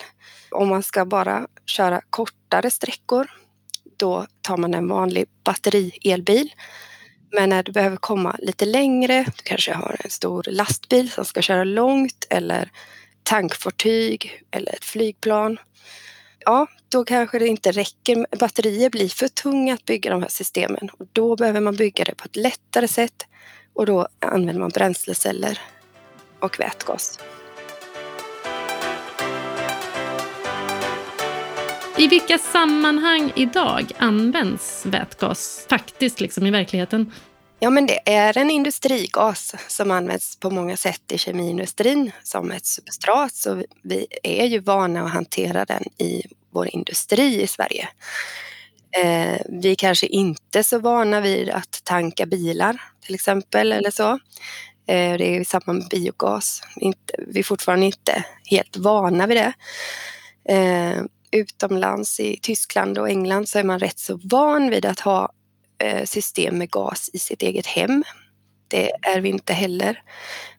Om 0.51 0.69
man 0.69 0.83
ska 0.83 1.05
bara 1.05 1.47
köra 1.67 2.01
kortare 2.11 2.71
sträckor 2.71 3.31
då 3.97 4.27
tar 4.41 4.57
man 4.57 4.75
en 4.75 4.89
vanlig 4.89 5.27
batterielbil 5.45 6.55
men 7.33 7.49
när 7.49 7.63
du 7.63 7.73
behöver 7.73 7.97
komma 7.97 8.37
lite 8.39 8.65
längre, 8.65 9.25
du 9.37 9.43
kanske 9.43 9.73
har 9.73 9.97
en 10.05 10.11
stor 10.11 10.45
lastbil 10.49 11.11
som 11.11 11.25
ska 11.25 11.43
köra 11.43 11.65
långt 11.65 12.27
eller 12.31 12.71
tankfartyg 13.23 14.43
eller 14.51 14.73
ett 14.73 14.85
flygplan. 14.85 15.59
Ja, 16.39 16.67
då 16.89 17.05
kanske 17.05 17.39
det 17.39 17.47
inte 17.49 17.73
räcker. 17.73 18.27
Batterier 18.39 18.91
blir 18.91 19.09
för 19.09 19.29
tunga 19.29 19.75
att 19.75 19.85
bygga 19.85 20.11
de 20.11 20.23
här 20.23 20.29
systemen 20.29 20.91
och 20.99 21.07
då 21.13 21.37
behöver 21.37 21.61
man 21.61 21.77
bygga 21.77 22.05
det 22.05 22.15
på 22.15 22.25
ett 22.25 22.37
lättare 22.37 22.89
sätt 22.89 23.27
Och 23.75 23.87
då 23.87 24.09
använder 24.19 24.61
man 24.61 24.71
bränsleceller 24.71 25.61
och 26.41 26.61
vätgas. 26.61 27.19
I 31.99 32.09
vilka 32.09 32.39
sammanhang 32.39 33.33
idag 33.37 33.93
används 33.99 34.87
vätgas 34.87 35.67
faktiskt 35.69 36.21
liksom 36.21 36.47
i 36.47 36.51
verkligheten? 36.51 37.13
Ja, 37.61 37.71
men 37.71 37.87
det 37.87 38.13
är 38.13 38.39
en 38.39 38.51
industrigas 38.51 39.55
som 39.69 39.91
används 39.91 40.37
på 40.37 40.51
många 40.51 40.77
sätt 40.77 41.13
i 41.13 41.19
kemiindustrin 41.19 42.11
som 42.23 42.51
ett 42.51 42.67
substrat. 42.67 43.35
Så 43.35 43.63
vi 43.83 44.07
är 44.23 44.47
ju 44.47 44.59
vana 44.59 45.05
att 45.05 45.13
hantera 45.13 45.65
den 45.65 45.83
i 45.99 46.23
vår 46.51 46.69
industri 46.69 47.43
i 47.43 47.47
Sverige. 47.47 47.89
Eh, 49.03 49.41
vi 49.49 49.71
är 49.71 49.75
kanske 49.75 50.07
inte 50.07 50.63
så 50.63 50.79
vana 50.79 51.21
vid 51.21 51.51
att 51.51 51.81
tanka 51.85 52.27
bilar 52.27 52.83
till 53.01 53.15
exempel 53.15 53.73
eller 53.73 53.91
så. 53.91 54.11
Eh, 54.87 55.19
det 55.19 55.37
är 55.37 55.45
samma 55.45 55.73
med 55.73 55.89
biogas. 55.91 56.63
vi 57.19 57.39
är 57.39 57.45
fortfarande 57.45 57.87
inte 57.87 58.25
helt 58.51 58.77
vana 58.77 59.27
vid 59.27 59.37
det. 59.37 59.53
Eh, 60.49 61.05
utomlands 61.35 62.21
i 62.21 62.39
Tyskland 62.43 62.99
och 62.99 63.09
England 63.09 63.49
så 63.49 63.59
är 63.59 63.65
man 63.65 63.79
rätt 63.79 63.99
så 63.99 64.21
van 64.23 64.71
vid 64.71 64.87
att 64.87 65.01
ha 65.01 65.33
eh, 65.79 66.05
system 66.05 66.59
med 66.59 66.71
gas 66.71 67.11
i 67.13 67.19
sitt 67.19 67.43
eget 67.43 67.67
hem. 67.67 68.05
Det 68.69 68.91
är 68.91 69.21
vi 69.21 69.29
inte 69.29 69.53
heller. 69.53 70.03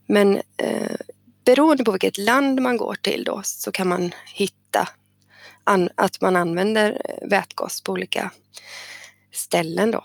Men 0.07 0.35
eh, 0.57 0.95
beroende 1.45 1.83
på 1.83 1.91
vilket 1.91 2.17
land 2.17 2.61
man 2.61 2.77
går 2.77 2.95
till 3.01 3.23
då 3.23 3.41
så 3.43 3.71
kan 3.71 3.87
man 3.87 4.11
hitta 4.33 4.87
an, 5.63 5.89
att 5.95 6.21
man 6.21 6.35
använder 6.35 7.01
eh, 7.05 7.27
vätgas 7.29 7.81
på 7.81 7.91
olika 7.91 8.31
ställen 9.33 9.91
då. 9.91 10.03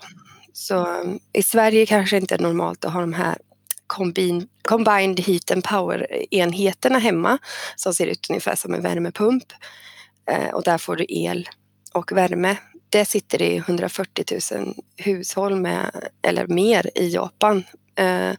Så 0.53 0.81
eh, 0.81 1.13
i 1.33 1.43
Sverige 1.43 1.85
kanske 1.85 2.17
inte 2.17 2.35
är 2.35 2.39
normalt 2.39 2.85
att 2.85 2.93
ha 2.93 3.01
de 3.01 3.13
här 3.13 3.37
combined, 3.87 4.47
combined 4.61 5.19
heat 5.19 5.51
and 5.51 5.63
power 5.63 6.25
enheterna 6.33 6.99
hemma 6.99 7.37
som 7.75 7.93
ser 7.93 8.07
ut 8.07 8.29
ungefär 8.29 8.55
som 8.55 8.73
en 8.73 8.81
värmepump. 8.81 9.43
Eh, 10.29 10.49
och 10.49 10.63
där 10.63 10.77
får 10.77 10.95
du 10.95 11.05
el 11.09 11.49
och 11.93 12.11
värme. 12.11 12.57
Det 12.89 13.05
sitter 13.05 13.37
det 13.37 13.55
140 13.55 14.39
000 14.53 14.73
hushåll 14.97 15.55
med, 15.55 15.91
eller 16.21 16.47
mer 16.47 16.89
i 16.95 17.09
Japan 17.09 17.63
eh, 17.95 18.31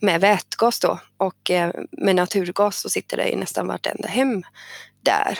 med 0.00 0.20
vätgas 0.20 0.80
då 0.80 1.00
och 1.16 1.50
eh, 1.50 1.70
med 1.90 2.16
naturgas 2.16 2.80
så 2.80 2.90
sitter 2.90 3.16
det 3.16 3.32
i 3.32 3.36
nästan 3.36 3.66
vartenda 3.66 4.08
hem 4.08 4.42
där. 5.02 5.38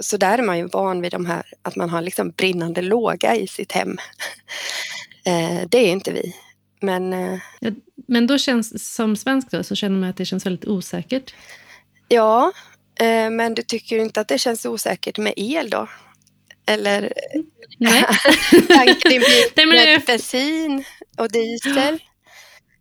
Så 0.00 0.16
där 0.16 0.38
är 0.38 0.42
man 0.42 0.58
ju 0.58 0.66
van 0.66 1.00
vid 1.00 1.12
de 1.12 1.26
här 1.26 1.42
att 1.62 1.76
man 1.76 1.90
har 1.90 2.02
liksom 2.02 2.30
brinnande 2.30 2.82
låga 2.82 3.36
i 3.36 3.46
sitt 3.46 3.72
hem. 3.72 3.96
det 5.68 5.78
är 5.78 5.92
inte 5.92 6.12
vi. 6.12 6.36
Men, 6.80 7.14
men 8.08 8.26
då 8.26 8.38
känns 8.38 8.94
som 8.94 9.16
svensk 9.16 9.50
då 9.50 9.62
så 9.62 9.74
känner 9.74 9.98
man 9.98 10.10
att 10.10 10.16
det 10.16 10.24
känns 10.24 10.46
väldigt 10.46 10.68
osäkert. 10.68 11.34
Ja, 12.08 12.52
men 13.30 13.54
du 13.54 13.62
tycker 13.62 13.98
inte 13.98 14.20
att 14.20 14.28
det 14.28 14.38
känns 14.38 14.66
osäkert 14.66 15.18
med 15.18 15.32
el 15.36 15.70
då? 15.70 15.88
Eller 16.66 17.12
Nej. 17.78 18.04
tankar 18.68 19.08
din 19.08 19.20
bil 19.20 19.68
med 19.68 20.02
bensin 20.06 20.84
och 21.18 21.32
diesel? 21.32 21.88
Mm. 21.88 22.00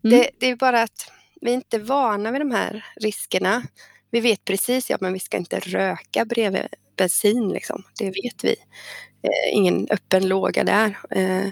Det, 0.01 0.29
det, 0.39 0.49
är 0.49 0.55
bara 0.55 0.81
att 0.81 1.11
vi 1.41 1.51
är 1.51 1.55
inte 1.55 1.79
vana 1.79 2.31
vid 2.31 2.41
de 2.41 2.51
här 2.51 2.85
riskerna. 3.01 3.63
Vi 4.11 4.19
vet 4.19 4.45
precis, 4.45 4.89
ja 4.89 4.97
men 5.01 5.13
vi 5.13 5.19
ska 5.19 5.37
inte 5.37 5.59
röka 5.59 6.25
bredvid 6.25 6.67
bensin 6.97 7.49
liksom. 7.49 7.83
Det 7.99 8.05
vet 8.05 8.43
vi. 8.43 8.55
Eh, 9.23 9.57
ingen 9.57 9.87
öppen 9.89 10.27
låga 10.27 10.63
där. 10.63 10.97
Eh, 11.11 11.47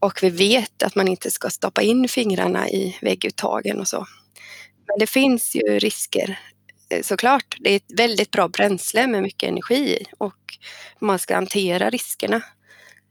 och 0.00 0.22
vi 0.22 0.30
vet 0.30 0.82
att 0.82 0.94
man 0.94 1.08
inte 1.08 1.30
ska 1.30 1.50
stoppa 1.50 1.82
in 1.82 2.08
fingrarna 2.08 2.68
i 2.68 2.96
vägguttagen 3.00 3.80
och 3.80 3.88
så. 3.88 4.06
Men 4.86 4.98
det 4.98 5.06
finns 5.06 5.54
ju 5.54 5.78
risker 5.78 6.28
Eh, 6.30 6.57
såklart, 7.02 7.56
det 7.60 7.70
är 7.70 7.76
ett 7.76 7.92
väldigt 7.98 8.30
bra 8.30 8.48
bränsle 8.48 9.06
med 9.06 9.22
mycket 9.22 9.48
energi 9.48 9.96
i 10.00 10.06
och 10.18 10.58
man 10.98 11.18
ska 11.18 11.34
hantera 11.34 11.90
riskerna. 11.90 12.42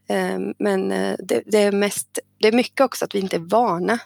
Ehm, 0.08 0.54
men 0.58 0.92
eh, 0.92 1.16
det, 1.18 1.42
det, 1.46 1.58
är 1.58 1.72
mest, 1.72 2.18
det 2.38 2.48
är 2.48 2.52
mycket 2.52 2.80
också 2.80 3.04
att 3.04 3.14
vi 3.14 3.18
inte 3.18 3.36
är 3.36 3.50
vana 3.50 3.98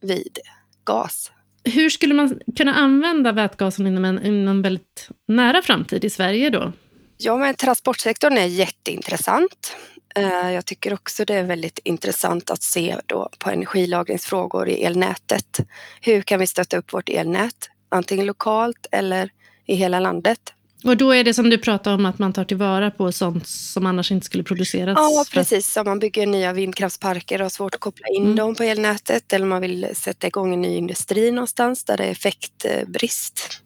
vid 0.00 0.38
gas. 0.84 1.32
Hur 1.64 1.90
skulle 1.90 2.14
man 2.14 2.40
kunna 2.56 2.74
använda 2.74 3.32
vätgasen 3.32 3.86
inom 3.86 4.04
en, 4.04 4.26
inom 4.26 4.62
väldigt 4.62 5.08
nära 5.28 5.62
framtid 5.62 6.04
i 6.04 6.10
Sverige 6.10 6.50
då? 6.50 6.72
Ja, 7.16 7.36
men 7.36 7.54
transportsektorn 7.54 8.36
är 8.36 8.46
jätteintressant. 8.46 9.76
Eh, 10.14 10.50
jag 10.50 10.66
tycker 10.66 10.94
också 10.94 11.24
det 11.24 11.34
är 11.34 11.42
väldigt 11.42 11.78
intressant 11.84 12.50
att 12.50 12.62
se 12.62 12.96
då 13.06 13.28
på 13.38 13.50
energilagringsfrågor 13.50 14.68
i 14.68 14.84
elnätet. 14.84 15.60
Hur 16.00 16.22
kan 16.22 16.40
vi 16.40 16.46
stötta 16.46 16.76
upp 16.76 16.92
vårt 16.92 17.08
elnät? 17.08 17.70
Antingen 17.92 18.26
lokalt 18.26 18.86
eller 18.92 19.30
i 19.66 19.74
hela 19.74 20.00
landet. 20.00 20.52
Och 20.84 20.96
då 20.96 21.10
är 21.14 21.24
det 21.24 21.34
som 21.34 21.50
du 21.50 21.58
pratar 21.58 21.94
om 21.94 22.06
att 22.06 22.18
man 22.18 22.32
tar 22.32 22.44
tillvara 22.44 22.90
på 22.90 23.12
sånt 23.12 23.46
som 23.46 23.86
annars 23.86 24.12
inte 24.12 24.26
skulle 24.26 24.44
produceras? 24.44 24.94
Ja, 24.96 25.24
precis. 25.32 25.76
Om 25.76 25.84
man 25.84 25.98
bygger 25.98 26.26
nya 26.26 26.52
vindkraftsparker 26.52 27.38
och 27.38 27.44
har 27.44 27.50
svårt 27.50 27.74
att 27.74 27.80
koppla 27.80 28.06
in 28.08 28.22
mm. 28.22 28.36
dem 28.36 28.54
på 28.54 28.62
elnätet 28.62 29.32
eller 29.32 29.46
man 29.46 29.62
vill 29.62 29.88
sätta 29.92 30.26
igång 30.26 30.54
en 30.54 30.60
ny 30.60 30.76
industri 30.76 31.30
någonstans 31.30 31.84
där 31.84 31.96
det 31.96 32.04
är 32.04 32.10
effektbrist. 32.10 33.62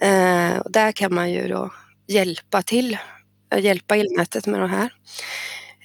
Eh, 0.00 0.58
och 0.58 0.72
där 0.72 0.92
kan 0.92 1.14
man 1.14 1.30
ju 1.30 1.48
då 1.48 1.72
hjälpa 2.06 2.62
till, 2.62 2.98
hjälpa 3.56 3.96
elnätet 3.96 4.46
med 4.46 4.60
det 4.60 4.66
här 4.66 4.92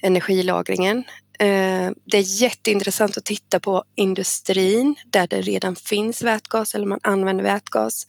energilagringen. 0.02 1.04
Eh, 1.38 1.90
det 2.04 2.18
är 2.18 2.42
jätteintressant 2.42 3.16
att 3.16 3.24
titta 3.24 3.60
på 3.60 3.84
industrin 3.94 4.94
där 5.06 5.26
det 5.26 5.40
redan 5.40 5.76
finns 5.76 6.22
vätgas 6.22 6.74
eller 6.74 6.86
man 6.86 7.00
använder 7.02 7.44
vätgas 7.44 8.06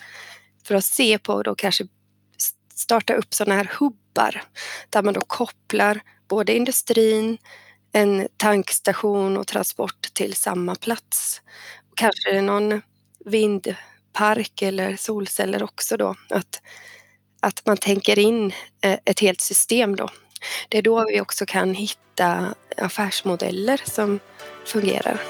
för 0.63 0.75
att 0.75 0.85
se 0.85 1.19
på 1.19 1.43
då 1.43 1.55
kanske 1.55 1.87
starta 2.75 3.13
upp 3.13 3.33
sådana 3.33 3.55
här 3.55 3.71
hubbar 3.79 4.43
där 4.89 5.03
man 5.03 5.13
då 5.13 5.21
kopplar 5.21 6.01
både 6.27 6.55
industrin, 6.55 7.37
en 7.91 8.27
tankstation 8.37 9.37
och 9.37 9.47
transport 9.47 10.13
till 10.13 10.33
samma 10.33 10.75
plats. 10.75 11.41
Kanske 11.95 12.41
någon 12.41 12.81
vindpark 13.25 14.61
eller 14.61 14.95
solceller 14.95 15.63
också 15.63 15.97
då. 15.97 16.15
Att, 16.29 16.61
att 17.39 17.65
man 17.65 17.77
tänker 17.77 18.19
in 18.19 18.53
eh, 18.81 18.99
ett 19.05 19.19
helt 19.19 19.41
system 19.41 19.95
då. 19.95 20.09
Det 20.69 20.77
är 20.77 20.81
då 20.81 21.05
vi 21.07 21.21
också 21.21 21.45
kan 21.45 21.73
hitta 21.73 22.45
affärsmodeller 22.77 23.81
som 23.85 24.19
fungerar. 24.65 25.21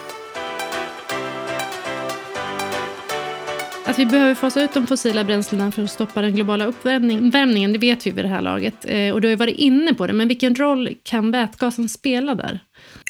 Att 3.86 4.00
vi 4.00 4.06
behöver 4.06 4.36
fasa 4.36 4.62
ut 4.62 4.74
de 4.74 4.88
fossila 4.88 5.24
bränslena 5.24 5.72
för 5.72 5.84
att 5.84 5.92
stoppa 5.92 6.22
den 6.22 6.36
globala 6.36 6.66
uppvärmningen, 6.66 7.74
det 7.74 7.80
vet 7.80 8.08
vi 8.08 8.12
vid 8.12 8.26
det 8.26 8.30
här 8.30 8.42
laget. 8.42 8.74
Eh, 8.86 9.14
och 9.14 9.22
du 9.22 9.28
har 9.28 9.30
ju 9.30 9.36
varit 9.36 9.58
inne 9.58 9.94
på 9.94 10.08
det, 10.08 10.14
men 10.14 10.28
vilken 10.28 10.56
roll 10.56 10.98
kan 11.04 11.32
vätgasen 11.32 11.90
spela 11.90 12.36
där? 12.36 12.60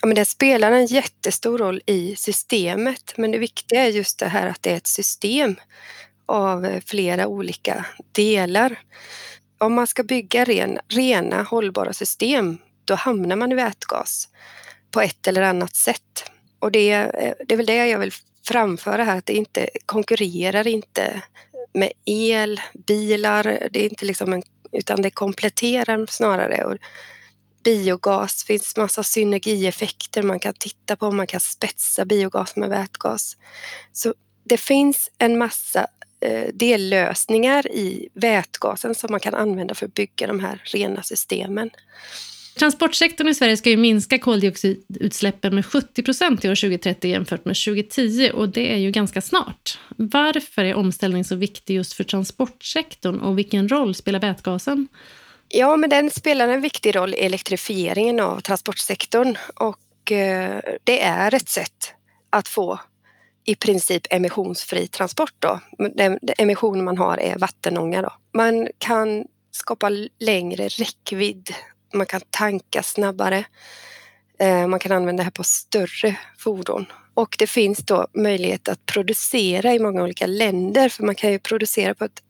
Ja, 0.01 0.07
men 0.07 0.15
det 0.15 0.25
spelar 0.25 0.71
en 0.71 0.85
jättestor 0.85 1.57
roll 1.57 1.81
i 1.85 2.15
systemet, 2.15 3.13
men 3.17 3.31
det 3.31 3.37
viktiga 3.37 3.85
är 3.85 3.89
just 3.89 4.19
det 4.19 4.27
här 4.27 4.47
att 4.47 4.63
det 4.63 4.71
är 4.71 4.77
ett 4.77 4.87
system 4.87 5.55
av 6.25 6.79
flera 6.85 7.27
olika 7.27 7.85
delar. 8.11 8.79
Om 9.63 9.73
man 9.73 9.87
ska 9.87 10.03
bygga 10.03 10.43
ren, 10.43 10.79
rena 10.87 11.43
hållbara 11.43 11.93
system 11.93 12.57
då 12.85 12.95
hamnar 12.95 13.35
man 13.35 13.51
i 13.51 13.55
vätgas 13.55 14.29
på 14.91 15.01
ett 15.01 15.27
eller 15.27 15.41
annat 15.41 15.75
sätt. 15.75 16.31
Och 16.59 16.71
det, 16.71 16.91
eh, 16.91 17.33
det 17.47 17.53
är 17.53 17.57
väl 17.57 17.65
det 17.65 17.87
jag 17.87 17.99
vill 17.99 18.11
framföra 18.47 19.03
här, 19.03 19.17
att 19.17 19.25
det 19.25 19.33
inte 19.33 19.69
konkurrerar 19.85 20.67
inte 20.67 21.21
med 21.73 21.91
el, 22.05 22.61
bilar, 22.87 23.43
det 23.71 23.79
är 23.79 23.89
inte 23.89 24.05
liksom 24.05 24.33
en, 24.33 24.43
utan 24.71 25.01
det 25.01 25.11
kompletterar 25.11 26.05
snarare. 26.09 26.65
Och 26.65 26.77
biogas, 27.63 28.43
finns 28.43 28.77
massa 28.77 29.03
synergieffekter 29.03 30.23
man 30.23 30.39
kan 30.39 30.53
titta 30.53 30.95
på, 30.95 31.11
man 31.11 31.27
kan 31.27 31.39
spetsa 31.39 32.05
biogas 32.05 32.55
med 32.55 32.69
vätgas. 32.69 33.37
Så 33.93 34.13
det 34.43 34.57
finns 34.57 35.09
en 35.17 35.37
massa 35.37 35.87
dellösningar 36.53 37.67
i 37.67 38.09
vätgasen 38.13 38.95
som 38.95 39.11
man 39.11 39.19
kan 39.19 39.33
använda 39.33 39.75
för 39.75 39.85
att 39.85 39.93
bygga 39.93 40.27
de 40.27 40.39
här 40.39 40.61
rena 40.65 41.03
systemen. 41.03 41.69
Transportsektorn 42.55 43.27
i 43.27 43.35
Sverige 43.35 43.57
ska 43.57 43.69
ju 43.69 43.77
minska 43.77 44.19
koldioxidutsläppen 44.19 45.55
med 45.55 45.65
70 45.65 46.03
procent 46.03 46.41
till 46.41 46.51
år 46.51 46.55
2030 46.55 47.11
jämfört 47.11 47.45
med 47.45 47.55
2010 47.55 48.31
och 48.33 48.49
det 48.49 48.73
är 48.73 48.77
ju 48.77 48.91
ganska 48.91 49.21
snart. 49.21 49.79
Varför 49.97 50.63
är 50.63 50.75
omställning 50.75 51.23
så 51.23 51.35
viktig 51.35 51.75
just 51.75 51.93
för 51.93 52.03
transportsektorn 52.03 53.19
och 53.19 53.37
vilken 53.37 53.69
roll 53.69 53.95
spelar 53.95 54.19
vätgasen? 54.19 54.87
Ja, 55.49 55.77
men 55.77 55.89
den 55.89 56.11
spelar 56.11 56.47
en 56.47 56.61
viktig 56.61 56.95
roll 56.95 57.13
i 57.13 57.17
elektrifieringen 57.17 58.19
av 58.19 58.39
transportsektorn 58.39 59.37
och 59.55 60.11
eh, 60.11 60.59
det 60.83 61.01
är 61.01 61.35
ett 61.35 61.49
sätt 61.49 61.93
att 62.29 62.47
få 62.47 62.79
i 63.45 63.55
princip 63.55 64.07
emissionsfri 64.09 64.87
transport. 64.87 65.33
Då. 65.39 65.59
Den 65.95 66.19
emission 66.37 66.83
man 66.83 66.97
har 66.97 67.17
är 67.17 67.37
vattenånga. 67.37 68.01
Då. 68.01 68.13
Man 68.33 68.67
kan 68.77 69.25
skapa 69.51 69.89
längre 70.19 70.67
räckvidd 70.67 71.53
man 71.93 72.05
kan 72.05 72.21
tanka 72.29 72.83
snabbare. 72.83 73.45
Eh, 74.39 74.67
man 74.67 74.79
kan 74.79 74.91
använda 74.91 75.21
det 75.21 75.23
här 75.23 75.31
på 75.31 75.43
större 75.43 76.15
fordon 76.37 76.85
Och 77.13 77.35
det 77.39 77.47
finns 77.47 77.77
då 77.77 78.07
möjlighet 78.13 78.67
att 78.67 78.85
producera 78.85 79.73
i 79.73 79.79
många 79.79 80.03
olika 80.03 80.27
länder 80.27 80.89
för 80.89 81.03
man 81.03 81.15
kan 81.15 81.31
ju 81.31 81.39
producera 81.39 81.95
på 81.95 82.05
ett, 82.05 82.21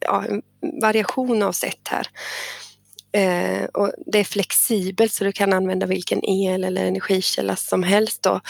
ja, 0.00 0.24
en 0.24 0.42
variation 0.80 1.42
av 1.42 1.52
sätt 1.52 1.88
här. 1.88 2.08
Eh, 3.12 3.64
och 3.64 3.92
det 4.06 4.18
är 4.18 4.24
flexibelt 4.24 5.12
så 5.12 5.24
du 5.24 5.32
kan 5.32 5.52
använda 5.52 5.86
vilken 5.86 6.24
el 6.24 6.64
eller 6.64 6.84
energikälla 6.84 7.56
som 7.56 7.82
helst. 7.82 8.22
Då. 8.22 8.40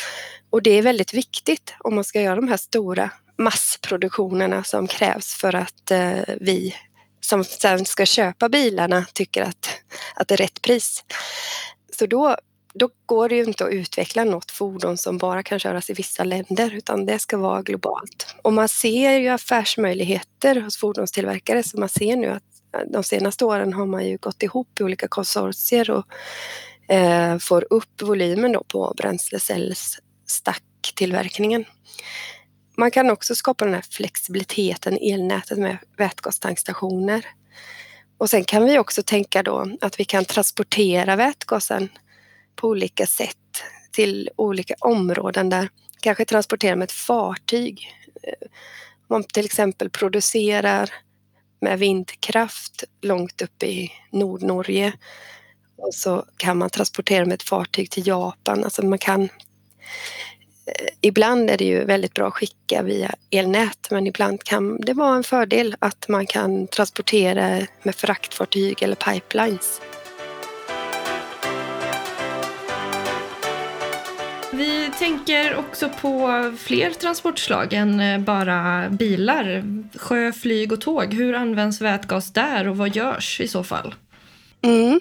Och 0.50 0.62
det 0.62 0.70
är 0.70 0.82
väldigt 0.82 1.14
viktigt 1.14 1.74
om 1.78 1.94
man 1.94 2.04
ska 2.04 2.20
göra 2.20 2.36
de 2.36 2.48
här 2.48 2.56
stora 2.56 3.10
massproduktionerna 3.38 4.64
som 4.64 4.86
krävs 4.86 5.34
för 5.34 5.54
att 5.54 5.90
eh, 5.90 6.20
vi 6.40 6.74
som 7.20 7.44
sen 7.44 7.84
ska 7.84 8.06
köpa 8.06 8.48
bilarna 8.48 9.06
tycker 9.12 9.42
att, 9.42 9.68
att 10.14 10.28
det 10.28 10.34
är 10.34 10.36
rätt 10.36 10.62
pris. 10.62 11.04
Så 11.98 12.06
då, 12.06 12.36
då 12.74 12.88
går 13.06 13.28
det 13.28 13.34
ju 13.36 13.44
inte 13.44 13.64
att 13.64 13.72
utveckla 13.72 14.24
något 14.24 14.50
fordon 14.50 14.98
som 14.98 15.18
bara 15.18 15.42
kan 15.42 15.58
köras 15.58 15.90
i 15.90 15.92
vissa 15.92 16.24
länder 16.24 16.74
utan 16.74 17.06
det 17.06 17.18
ska 17.18 17.36
vara 17.36 17.62
globalt. 17.62 18.34
Och 18.42 18.52
man 18.52 18.68
ser 18.68 19.18
ju 19.18 19.28
affärsmöjligheter 19.28 20.60
hos 20.60 20.78
fordonstillverkare 20.78 21.62
så 21.62 21.80
man 21.80 21.88
ser 21.88 22.16
nu 22.16 22.26
att 22.26 22.42
eh, 22.74 22.80
de 22.92 23.04
senaste 23.04 23.44
åren 23.44 23.72
har 23.72 23.86
man 23.86 24.06
ju 24.06 24.16
gått 24.16 24.42
ihop 24.42 24.80
i 24.80 24.82
olika 24.82 25.08
konsortier 25.08 25.90
och 25.90 26.06
eh, 26.94 27.38
får 27.38 27.66
upp 27.70 28.02
volymen 28.02 28.52
då 28.52 28.64
på 28.64 28.94
stacktillverkningen. 30.30 31.64
Man 32.76 32.90
kan 32.90 33.10
också 33.10 33.34
skapa 33.34 33.64
den 33.64 33.74
här 33.74 33.84
flexibiliteten 33.90 34.98
i 34.98 35.10
elnätet 35.10 35.58
med 35.58 35.78
vätgastankstationer. 35.96 37.26
Och 38.18 38.30
sen 38.30 38.44
kan 38.44 38.64
vi 38.64 38.78
också 38.78 39.02
tänka 39.02 39.42
då 39.42 39.76
att 39.80 40.00
vi 40.00 40.04
kan 40.04 40.24
transportera 40.24 41.16
vätgasen 41.16 41.88
på 42.56 42.68
olika 42.68 43.06
sätt 43.06 43.36
till 43.92 44.30
olika 44.36 44.74
områden 44.80 45.50
där 45.50 45.68
kanske 46.00 46.24
transportera 46.24 46.76
med 46.76 46.84
ett 46.84 46.92
fartyg. 46.92 47.94
Eh, 48.22 48.48
om 48.90 49.06
man 49.08 49.24
till 49.24 49.44
exempel 49.44 49.90
producerar 49.90 50.90
med 51.60 51.78
vindkraft 51.78 52.84
långt 53.00 53.42
upp 53.42 53.62
i 53.62 53.92
Nordnorge 54.10 54.92
och 55.76 55.94
så 55.94 56.24
kan 56.36 56.58
man 56.58 56.70
transportera 56.70 57.24
med 57.24 57.34
ett 57.34 57.42
fartyg 57.42 57.90
till 57.90 58.06
Japan. 58.06 58.64
Alltså 58.64 58.86
man 58.86 58.98
kan 58.98 59.28
ibland 61.00 61.50
är 61.50 61.56
det 61.56 61.64
ju 61.64 61.84
väldigt 61.84 62.14
bra 62.14 62.26
att 62.26 62.34
skicka 62.34 62.82
via 62.82 63.14
elnät 63.30 63.88
men 63.90 64.06
ibland 64.06 64.42
kan 64.42 64.80
det 64.80 64.92
vara 64.92 65.16
en 65.16 65.24
fördel 65.24 65.76
att 65.78 66.08
man 66.08 66.26
kan 66.26 66.66
transportera 66.66 67.66
med 67.82 67.94
fraktfartyg 67.94 68.82
eller 68.82 68.94
pipelines. 68.94 69.80
Vi 74.52 74.90
tänker 74.98 75.56
också 75.56 75.90
på 76.00 76.28
fler 76.58 76.90
transportslag 76.90 77.72
än 77.72 78.00
eh, 78.00 78.20
bara 78.20 78.88
bilar. 78.90 79.64
Sjö, 79.98 80.32
flyg 80.32 80.72
och 80.72 80.80
tåg. 80.80 81.14
Hur 81.14 81.34
används 81.34 81.80
vätgas 81.80 82.32
där 82.32 82.68
och 82.68 82.76
vad 82.76 82.96
görs 82.96 83.40
i 83.40 83.48
så 83.48 83.64
fall? 83.64 83.94
Mm. 84.62 85.00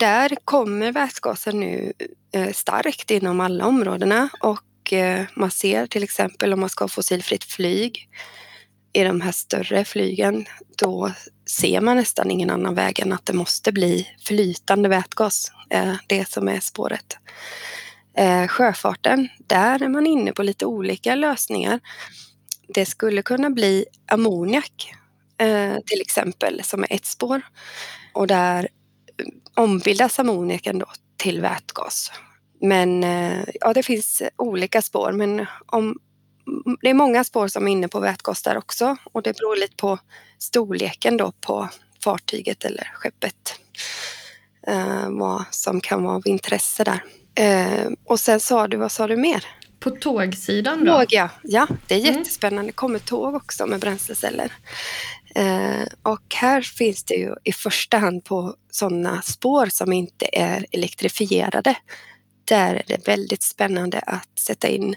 Där 0.00 0.36
kommer 0.44 0.92
vätgasen 0.92 1.60
nu 1.60 1.92
eh, 2.32 2.52
starkt 2.52 3.10
inom 3.10 3.40
alla 3.40 3.66
områdena 3.66 4.28
och 4.40 4.92
eh, 4.92 5.24
man 5.36 5.50
ser 5.50 5.86
till 5.86 6.02
exempel 6.02 6.52
om 6.52 6.60
man 6.60 6.68
ska 6.68 6.84
ha 6.84 6.88
fossilfritt 6.88 7.44
flyg 7.44 8.08
i 8.92 9.04
de 9.04 9.20
här 9.20 9.32
större 9.32 9.84
flygen, 9.84 10.46
då 10.78 11.12
ser 11.46 11.80
man 11.80 11.96
nästan 11.96 12.30
ingen 12.30 12.50
annan 12.50 12.74
väg 12.74 13.00
än 13.00 13.12
att 13.12 13.26
det 13.26 13.32
måste 13.32 13.72
bli 13.72 14.08
flytande 14.24 14.88
vätgas, 14.88 15.52
eh, 15.70 15.94
det 16.06 16.28
som 16.28 16.48
är 16.48 16.60
spåret. 16.60 17.16
Sjöfarten, 18.48 19.28
där 19.46 19.82
är 19.82 19.88
man 19.88 20.06
inne 20.06 20.32
på 20.32 20.42
lite 20.42 20.66
olika 20.66 21.14
lösningar. 21.14 21.80
Det 22.74 22.86
skulle 22.86 23.22
kunna 23.22 23.50
bli 23.50 23.84
ammoniak 24.06 24.94
till 25.86 26.00
exempel, 26.00 26.60
som 26.64 26.82
är 26.82 26.92
ett 26.92 27.06
spår. 27.06 27.42
Och 28.14 28.26
där 28.26 28.68
ombildas 29.60 30.18
ammoniaken 30.18 30.78
då 30.78 30.86
till 31.16 31.40
vätgas 31.40 32.10
men 32.60 33.04
eh, 33.04 33.44
ja, 33.60 33.72
det 33.72 33.82
finns 33.82 34.22
olika 34.36 34.82
spår. 34.82 35.12
Men 35.12 35.46
om, 35.66 35.98
det 36.80 36.90
är 36.90 36.94
många 36.94 37.24
spår 37.24 37.48
som 37.48 37.68
är 37.68 37.72
inne 37.72 37.88
på 37.88 38.00
vätgas 38.00 38.42
där 38.42 38.58
också 38.58 38.96
och 39.12 39.22
det 39.22 39.36
beror 39.36 39.56
lite 39.56 39.76
på 39.76 39.98
storleken 40.38 41.16
då 41.16 41.32
på 41.40 41.68
fartyget 42.04 42.64
eller 42.64 42.90
skeppet. 42.94 43.60
Eh, 44.66 45.10
vad 45.10 45.44
som 45.50 45.80
kan 45.80 46.04
vara 46.04 46.14
av 46.14 46.28
intresse 46.28 46.84
där. 46.84 47.04
Eh, 47.34 47.90
och 48.04 48.20
sen 48.20 48.40
sa 48.40 48.68
du, 48.68 48.76
vad 48.76 48.92
sa 48.92 49.06
du 49.06 49.16
mer? 49.16 49.44
På 49.80 49.90
tågsidan 49.90 50.84
då? 50.84 50.98
Tåg 50.98 51.06
ja, 51.08 51.28
ja 51.42 51.66
det 51.86 51.94
är 51.94 52.00
mm. 52.00 52.14
jättespännande. 52.14 52.68
Det 52.68 52.72
kommer 52.72 52.98
tåg 52.98 53.34
också 53.34 53.66
med 53.66 53.80
bränsleceller. 53.80 54.52
Eh, 55.34 55.86
och 56.02 56.34
här 56.34 56.60
finns 56.62 57.04
det 57.04 57.14
ju 57.14 57.34
i 57.44 57.52
första 57.52 57.98
hand 57.98 58.24
på 58.24 58.54
sådana 58.70 59.22
spår 59.22 59.66
som 59.66 59.92
inte 59.92 60.26
är 60.32 60.66
elektrifierade 60.70 61.76
där 62.50 62.74
är 62.74 62.82
det 62.86 63.08
väldigt 63.08 63.42
spännande 63.42 63.98
att 63.98 64.38
sätta 64.38 64.68
in 64.68 64.96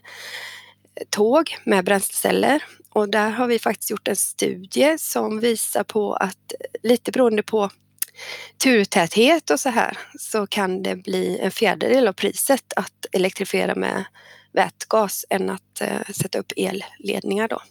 tåg 1.10 1.58
med 1.63 1.86
bränsleceller. 1.86 2.63
Och 2.89 3.10
där 3.10 3.30
har 3.30 3.48
vi 3.48 3.60
faktiskt 3.60 3.91
gjort 3.91 4.08
en 4.08 4.15
studie 4.15 4.98
som 4.98 5.39
visar 5.39 5.84
på 5.84 6.13
att 6.13 6.54
lite 6.84 7.12
beroende 7.12 7.43
på 7.43 7.69
turtäthet 8.63 9.50
och 9.50 9.60
så 9.60 9.69
här 9.69 9.98
så 10.19 10.48
kan 10.48 10.84
det 10.84 10.96
bli 10.96 11.39
en 11.39 11.52
fjärdedel 11.52 12.08
av 12.08 12.13
priset 12.13 12.74
att 12.76 13.06
elektrifiera 13.12 13.76
med 13.76 14.04
vätgas 14.54 15.26
än 15.30 15.50
att 15.50 15.82
eh, 15.82 16.13
sätta 16.13 16.39
upp 16.39 16.52
elledningar 16.58 17.48
då. 17.48 17.62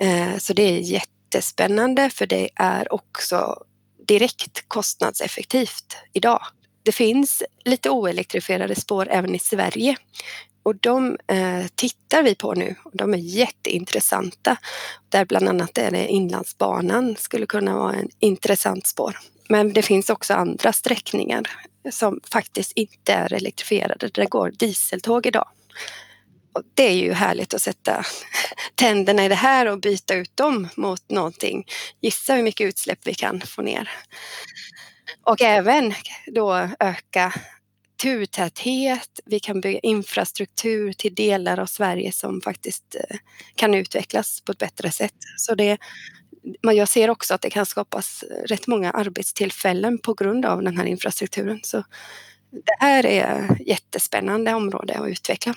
Eh, 0.00 0.36
så 0.38 0.52
det 0.52 0.62
är 0.62 0.80
jättespännande 1.34 2.10
för 2.10 2.26
det 2.26 2.50
är 2.56 2.92
också 2.92 3.64
direkt 4.06 4.64
kostnadseffektivt 4.68 5.96
idag 6.12 6.42
det 6.82 6.92
finns 6.92 7.42
lite 7.64 7.90
oelektrifierade 7.90 8.74
spår 8.74 9.08
även 9.10 9.34
i 9.34 9.38
Sverige. 9.38 9.96
Och 10.62 10.76
de 10.76 11.18
eh, 11.26 11.66
tittar 11.74 12.22
vi 12.22 12.34
på 12.34 12.52
nu. 12.54 12.74
De 12.92 13.14
är 13.14 13.18
jätteintressanta. 13.18 14.56
Där 15.08 15.24
bland 15.24 15.48
annat 15.48 15.78
är 15.78 15.90
det 15.90 16.08
Inlandsbanan 16.08 17.16
skulle 17.18 17.46
kunna 17.46 17.76
vara 17.76 17.94
en 17.94 18.08
intressant 18.18 18.86
spår. 18.86 19.18
Men 19.48 19.72
det 19.72 19.82
finns 19.82 20.10
också 20.10 20.34
andra 20.34 20.72
sträckningar 20.72 21.42
som 21.90 22.20
faktiskt 22.32 22.72
inte 22.72 23.12
är 23.12 23.32
elektrifierade. 23.32 24.08
Det 24.08 24.26
går 24.26 24.50
dieseltåg 24.50 25.26
idag. 25.26 25.48
Och 26.52 26.62
det 26.74 26.88
är 26.88 26.94
ju 26.94 27.12
härligt 27.12 27.54
att 27.54 27.62
sätta 27.62 28.04
tänderna 28.74 29.24
i 29.24 29.28
det 29.28 29.34
här 29.34 29.66
och 29.66 29.80
byta 29.80 30.14
ut 30.14 30.36
dem 30.36 30.68
mot 30.76 31.10
någonting. 31.10 31.66
Gissa 32.00 32.34
hur 32.34 32.42
mycket 32.42 32.66
utsläpp 32.66 32.98
vi 33.04 33.14
kan 33.14 33.40
få 33.40 33.62
ner. 33.62 33.90
Och 35.22 35.42
även 35.42 35.94
då 36.26 36.68
öka 36.80 37.32
turtäthet, 38.02 39.20
vi 39.24 39.40
kan 39.40 39.60
bygga 39.60 39.78
infrastruktur 39.78 40.92
till 40.92 41.14
delar 41.14 41.58
av 41.58 41.66
Sverige 41.66 42.12
som 42.12 42.40
faktiskt 42.40 42.94
eh, 42.94 43.16
kan 43.54 43.74
utvecklas 43.74 44.40
på 44.40 44.52
ett 44.52 44.58
bättre 44.58 44.90
sätt. 44.90 45.14
Så 45.36 45.54
det, 45.54 45.78
jag 46.60 46.88
ser 46.88 47.10
också 47.10 47.34
att 47.34 47.42
det 47.42 47.50
kan 47.50 47.66
skapas 47.66 48.22
eh, 48.22 48.44
rätt 48.48 48.66
många 48.66 48.90
arbetstillfällen 48.90 49.98
på 49.98 50.14
grund 50.14 50.46
av 50.46 50.62
den 50.62 50.76
här 50.76 50.84
infrastrukturen. 50.84 51.60
Så 51.62 51.84
det 52.50 52.76
här 52.78 53.06
är 53.06 53.48
ett 53.50 53.66
jättespännande 53.66 54.54
område 54.54 54.98
att 54.98 55.08
utveckla. 55.08 55.54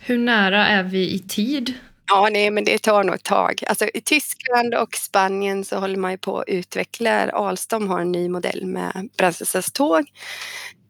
Hur 0.00 0.18
nära 0.18 0.66
är 0.66 0.82
vi 0.82 1.14
i 1.14 1.18
tid 1.18 1.74
Ja, 2.10 2.28
nej, 2.32 2.50
men 2.50 2.64
det 2.64 2.78
tar 2.78 3.04
nog 3.04 3.14
ett 3.14 3.24
tag. 3.24 3.64
Alltså, 3.66 3.84
I 3.94 4.00
Tyskland 4.00 4.74
och 4.74 4.96
Spanien 4.96 5.64
så 5.64 5.78
håller 5.78 5.96
man 5.96 6.10
ju 6.10 6.18
på 6.18 6.38
att 6.38 6.48
utveckla. 6.48 7.30
Alstom 7.30 7.88
har 7.88 8.00
en 8.00 8.12
ny 8.12 8.28
modell 8.28 8.66
med 8.66 9.08
bränslecellståg. 9.16 10.10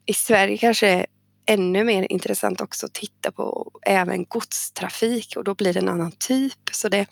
I 0.07 0.15
Sverige 0.15 0.57
kanske 0.59 0.89
är 0.89 1.07
ännu 1.47 1.85
mer 1.85 2.13
intressant 2.13 2.61
också 2.61 2.87
att 2.87 2.93
titta 2.93 3.33
på 3.33 3.71
även 3.83 4.25
godstrafik 4.25 5.35
och 5.37 5.45
då 5.45 5.55
blir 5.55 5.75
det 5.75 5.81
en 5.81 5.89
annan 5.89 6.13
typ. 6.13 6.71
Så 6.73 6.89
det, 6.89 7.07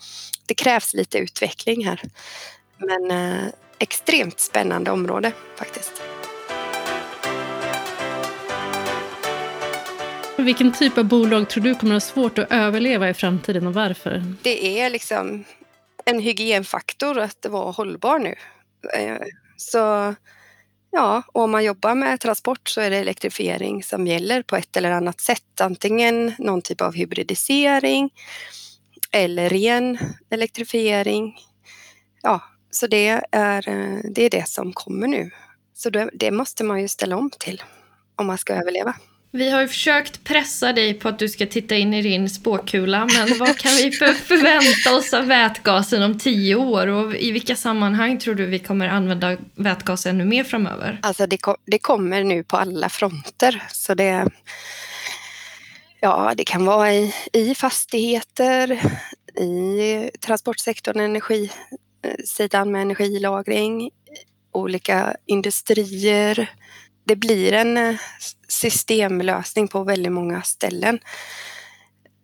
det 0.45 0.53
krävs 0.53 0.93
lite 0.93 1.17
utveckling 1.17 1.85
här. 1.85 2.01
Men 2.77 3.11
eh, 3.11 3.47
extremt 3.79 4.39
spännande 4.39 4.91
område 4.91 5.31
faktiskt. 5.55 6.01
Vilken 10.47 10.71
typ 10.71 10.97
av 10.97 11.05
bolag 11.05 11.49
tror 11.49 11.63
du 11.63 11.75
kommer 11.75 11.95
att 11.95 12.03
ha 12.03 12.09
svårt 12.13 12.37
att 12.37 12.51
överleva 12.51 13.09
i 13.09 13.13
framtiden 13.13 13.67
och 13.67 13.73
varför? 13.73 14.23
Det 14.41 14.79
är 14.79 14.89
liksom 14.89 15.43
en 16.05 16.19
hygienfaktor 16.19 17.19
att 17.19 17.45
vara 17.49 17.71
hållbar 17.71 18.19
nu. 18.19 18.35
Eh, 18.93 19.17
så 19.57 19.77
ja, 20.91 21.23
om 21.33 21.51
man 21.51 21.63
jobbar 21.63 21.95
med 21.95 22.19
transport 22.19 22.69
så 22.69 22.81
är 22.81 22.89
det 22.89 22.97
elektrifiering 22.97 23.83
som 23.83 24.07
gäller 24.07 24.41
på 24.41 24.55
ett 24.55 24.77
eller 24.77 24.91
annat 24.91 25.21
sätt. 25.21 25.61
Antingen 25.61 26.33
någon 26.37 26.61
typ 26.61 26.81
av 26.81 26.93
hybridisering 26.93 28.09
eller 29.11 29.49
ren 29.49 29.97
elektrifiering. 30.29 31.37
Ja, 32.21 32.41
så 32.71 32.87
det 32.87 33.21
är 33.31 33.69
eh, 33.69 33.99
det, 34.11 34.23
är 34.23 34.29
det 34.29 34.47
som 34.47 34.73
kommer 34.73 35.07
nu. 35.07 35.31
Så 35.73 35.89
det, 35.89 36.09
det 36.13 36.31
måste 36.31 36.63
man 36.63 36.81
ju 36.81 36.87
ställa 36.87 37.17
om 37.17 37.29
till 37.39 37.63
om 38.15 38.27
man 38.27 38.37
ska 38.37 38.53
överleva. 38.53 38.95
Vi 39.37 39.49
har 39.49 39.61
ju 39.61 39.67
försökt 39.67 40.23
pressa 40.23 40.73
dig 40.73 40.93
på 40.93 41.09
att 41.09 41.19
du 41.19 41.29
ska 41.29 41.45
titta 41.45 41.75
in 41.75 41.93
i 41.93 42.01
din 42.01 42.29
spåkula, 42.29 43.07
men 43.13 43.37
vad 43.39 43.57
kan 43.57 43.71
vi 43.71 43.91
för 43.91 44.13
förvänta 44.27 44.95
oss 44.95 45.13
av 45.13 45.27
vätgasen 45.27 46.03
om 46.03 46.19
tio 46.19 46.55
år 46.55 46.87
och 46.87 47.15
i 47.15 47.31
vilka 47.31 47.55
sammanhang 47.55 48.19
tror 48.19 48.35
du 48.35 48.45
vi 48.45 48.59
kommer 48.59 48.87
använda 48.87 49.37
vätgas 49.55 50.05
ännu 50.05 50.25
mer 50.25 50.43
framöver? 50.43 50.99
Alltså 51.01 51.27
det, 51.27 51.37
det 51.65 51.79
kommer 51.79 52.23
nu 52.23 52.43
på 52.43 52.57
alla 52.57 52.89
fronter 52.89 53.63
så 53.71 53.93
det 53.93 54.29
Ja, 55.99 56.33
det 56.37 56.43
kan 56.43 56.65
vara 56.65 56.93
i, 56.93 57.13
i 57.33 57.55
fastigheter, 57.55 58.71
i 59.39 60.09
transportsektorn, 60.19 60.99
energisidan 60.99 62.71
med 62.71 62.81
energilagring, 62.81 63.89
olika 64.51 65.15
industrier. 65.25 66.49
Det 67.07 67.15
blir 67.15 67.53
en 67.53 67.77
eh, 67.77 67.95
systemlösning 68.47 69.67
på 69.67 69.83
väldigt 69.83 70.11
många 70.11 70.41
ställen. 70.41 70.99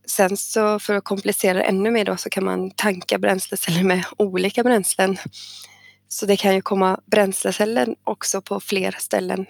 Sen 0.07 0.37
så 0.37 0.79
för 0.79 0.95
att 0.95 1.03
komplicera 1.03 1.57
det 1.57 1.63
ännu 1.63 1.91
mer 1.91 2.05
då 2.05 2.17
så 2.17 2.29
kan 2.29 2.45
man 2.45 2.71
tanka 2.71 3.17
bränsleceller 3.17 3.83
med 3.83 4.05
olika 4.17 4.63
bränslen. 4.63 5.17
Så 6.07 6.25
det 6.25 6.37
kan 6.37 6.55
ju 6.55 6.61
komma 6.61 6.99
bränsleceller 7.05 7.95
också 8.03 8.41
på 8.41 8.59
flera 8.59 8.97
ställen. 8.99 9.45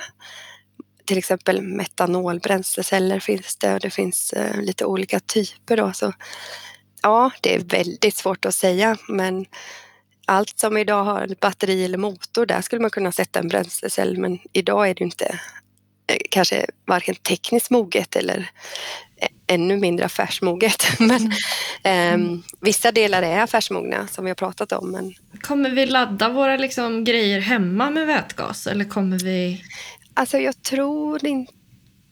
Till 1.05 1.17
exempel 1.17 1.61
metanolbränsleceller 1.61 3.19
finns 3.19 3.57
det 3.57 3.73
och 3.73 3.79
det 3.79 3.89
finns 3.89 4.33
eh, 4.33 4.61
lite 4.61 4.85
olika 4.85 5.19
typer 5.19 5.77
då. 5.77 5.93
Så 5.93 6.13
ja, 7.01 7.31
det 7.41 7.55
är 7.55 7.59
väldigt 7.59 8.15
svårt 8.15 8.45
att 8.45 8.55
säga 8.55 8.97
men 9.07 9.45
allt 10.25 10.59
som 10.59 10.77
idag 10.77 11.03
har 11.03 11.21
ett 11.21 11.39
batteri 11.39 11.85
eller 11.85 11.97
motor, 11.97 12.45
där 12.45 12.61
skulle 12.61 12.81
man 12.81 12.91
kunna 12.91 13.11
sätta 13.11 13.39
en 13.39 13.47
bränslecell 13.47 14.17
men 14.17 14.39
idag 14.53 14.89
är 14.89 14.93
det 14.93 15.03
inte 15.03 15.39
eh, 16.07 16.17
kanske 16.29 16.65
varken 16.85 17.15
tekniskt 17.15 17.69
moget 17.69 18.15
eller 18.15 18.51
ännu 19.47 19.77
mindre 19.77 20.05
affärsmoget. 20.05 20.83
Men 20.99 21.31
eh, 21.83 22.39
vissa 22.59 22.91
delar 22.91 23.23
är 23.23 23.41
affärsmogna 23.41 24.07
som 24.07 24.25
vi 24.25 24.29
har 24.29 24.35
pratat 24.35 24.71
om. 24.71 24.91
Men... 24.91 25.13
Kommer 25.41 25.69
vi 25.69 25.85
ladda 25.85 26.29
våra 26.29 26.57
liksom, 26.57 27.03
grejer 27.03 27.39
hemma 27.39 27.89
med 27.89 28.07
vätgas 28.07 28.67
eller 28.67 28.85
kommer 28.85 29.19
vi? 29.19 29.63
Alltså 30.13 30.37
jag 30.37 30.63
tror 30.63 31.25
inte... 31.25 31.53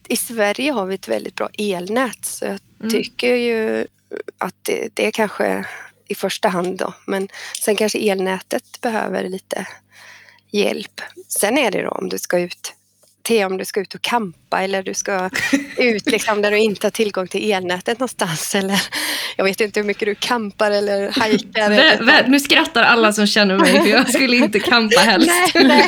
I 0.07 0.15
Sverige 0.15 0.71
har 0.71 0.85
vi 0.85 0.95
ett 0.95 1.07
väldigt 1.07 1.35
bra 1.35 1.49
elnät 1.57 2.25
så 2.25 2.45
jag 2.45 2.59
mm. 2.79 2.91
tycker 2.91 3.35
ju 3.35 3.87
att 4.37 4.55
det, 4.61 4.89
det 4.93 5.11
kanske 5.11 5.65
i 6.11 6.15
första 6.15 6.49
hand 6.49 6.77
då. 6.77 6.93
Men 7.05 7.29
sen 7.61 7.75
kanske 7.75 7.99
elnätet 7.99 8.81
behöver 8.81 9.29
lite 9.29 9.65
hjälp. 10.51 11.01
Sen 11.27 11.57
är 11.57 11.71
det 11.71 11.81
då 11.81 11.89
om 11.89 12.09
du 12.09 12.17
ska 12.17 12.39
ut 12.39 12.73
till 13.21 13.45
om 13.45 13.57
du 13.57 13.65
ska 13.65 13.79
ut 13.79 13.95
och 13.95 14.01
kampa 14.01 14.61
eller 14.61 14.83
du 14.83 14.93
ska 14.93 15.29
ut 15.77 16.05
liksom 16.05 16.41
där 16.41 16.51
du 16.51 16.57
inte 16.57 16.87
har 16.87 16.91
tillgång 16.91 17.27
till 17.27 17.51
elnätet 17.51 17.99
någonstans. 17.99 18.55
Eller, 18.55 18.81
jag 19.37 19.45
vet 19.45 19.61
inte 19.61 19.79
hur 19.79 19.87
mycket 19.87 20.05
du 20.05 20.15
kampar 20.15 20.71
eller 20.71 21.11
hajkar. 21.11 22.29
nu 22.29 22.39
skrattar 22.39 22.83
alla 22.83 23.13
som 23.13 23.27
känner 23.27 23.57
mig 23.57 23.81
för 23.81 23.87
jag 23.87 24.13
skulle 24.13 24.35
inte 24.35 24.59
kampa 24.59 24.99
helst. 25.01 25.29
nej, 25.55 25.67
nej. 25.67 25.87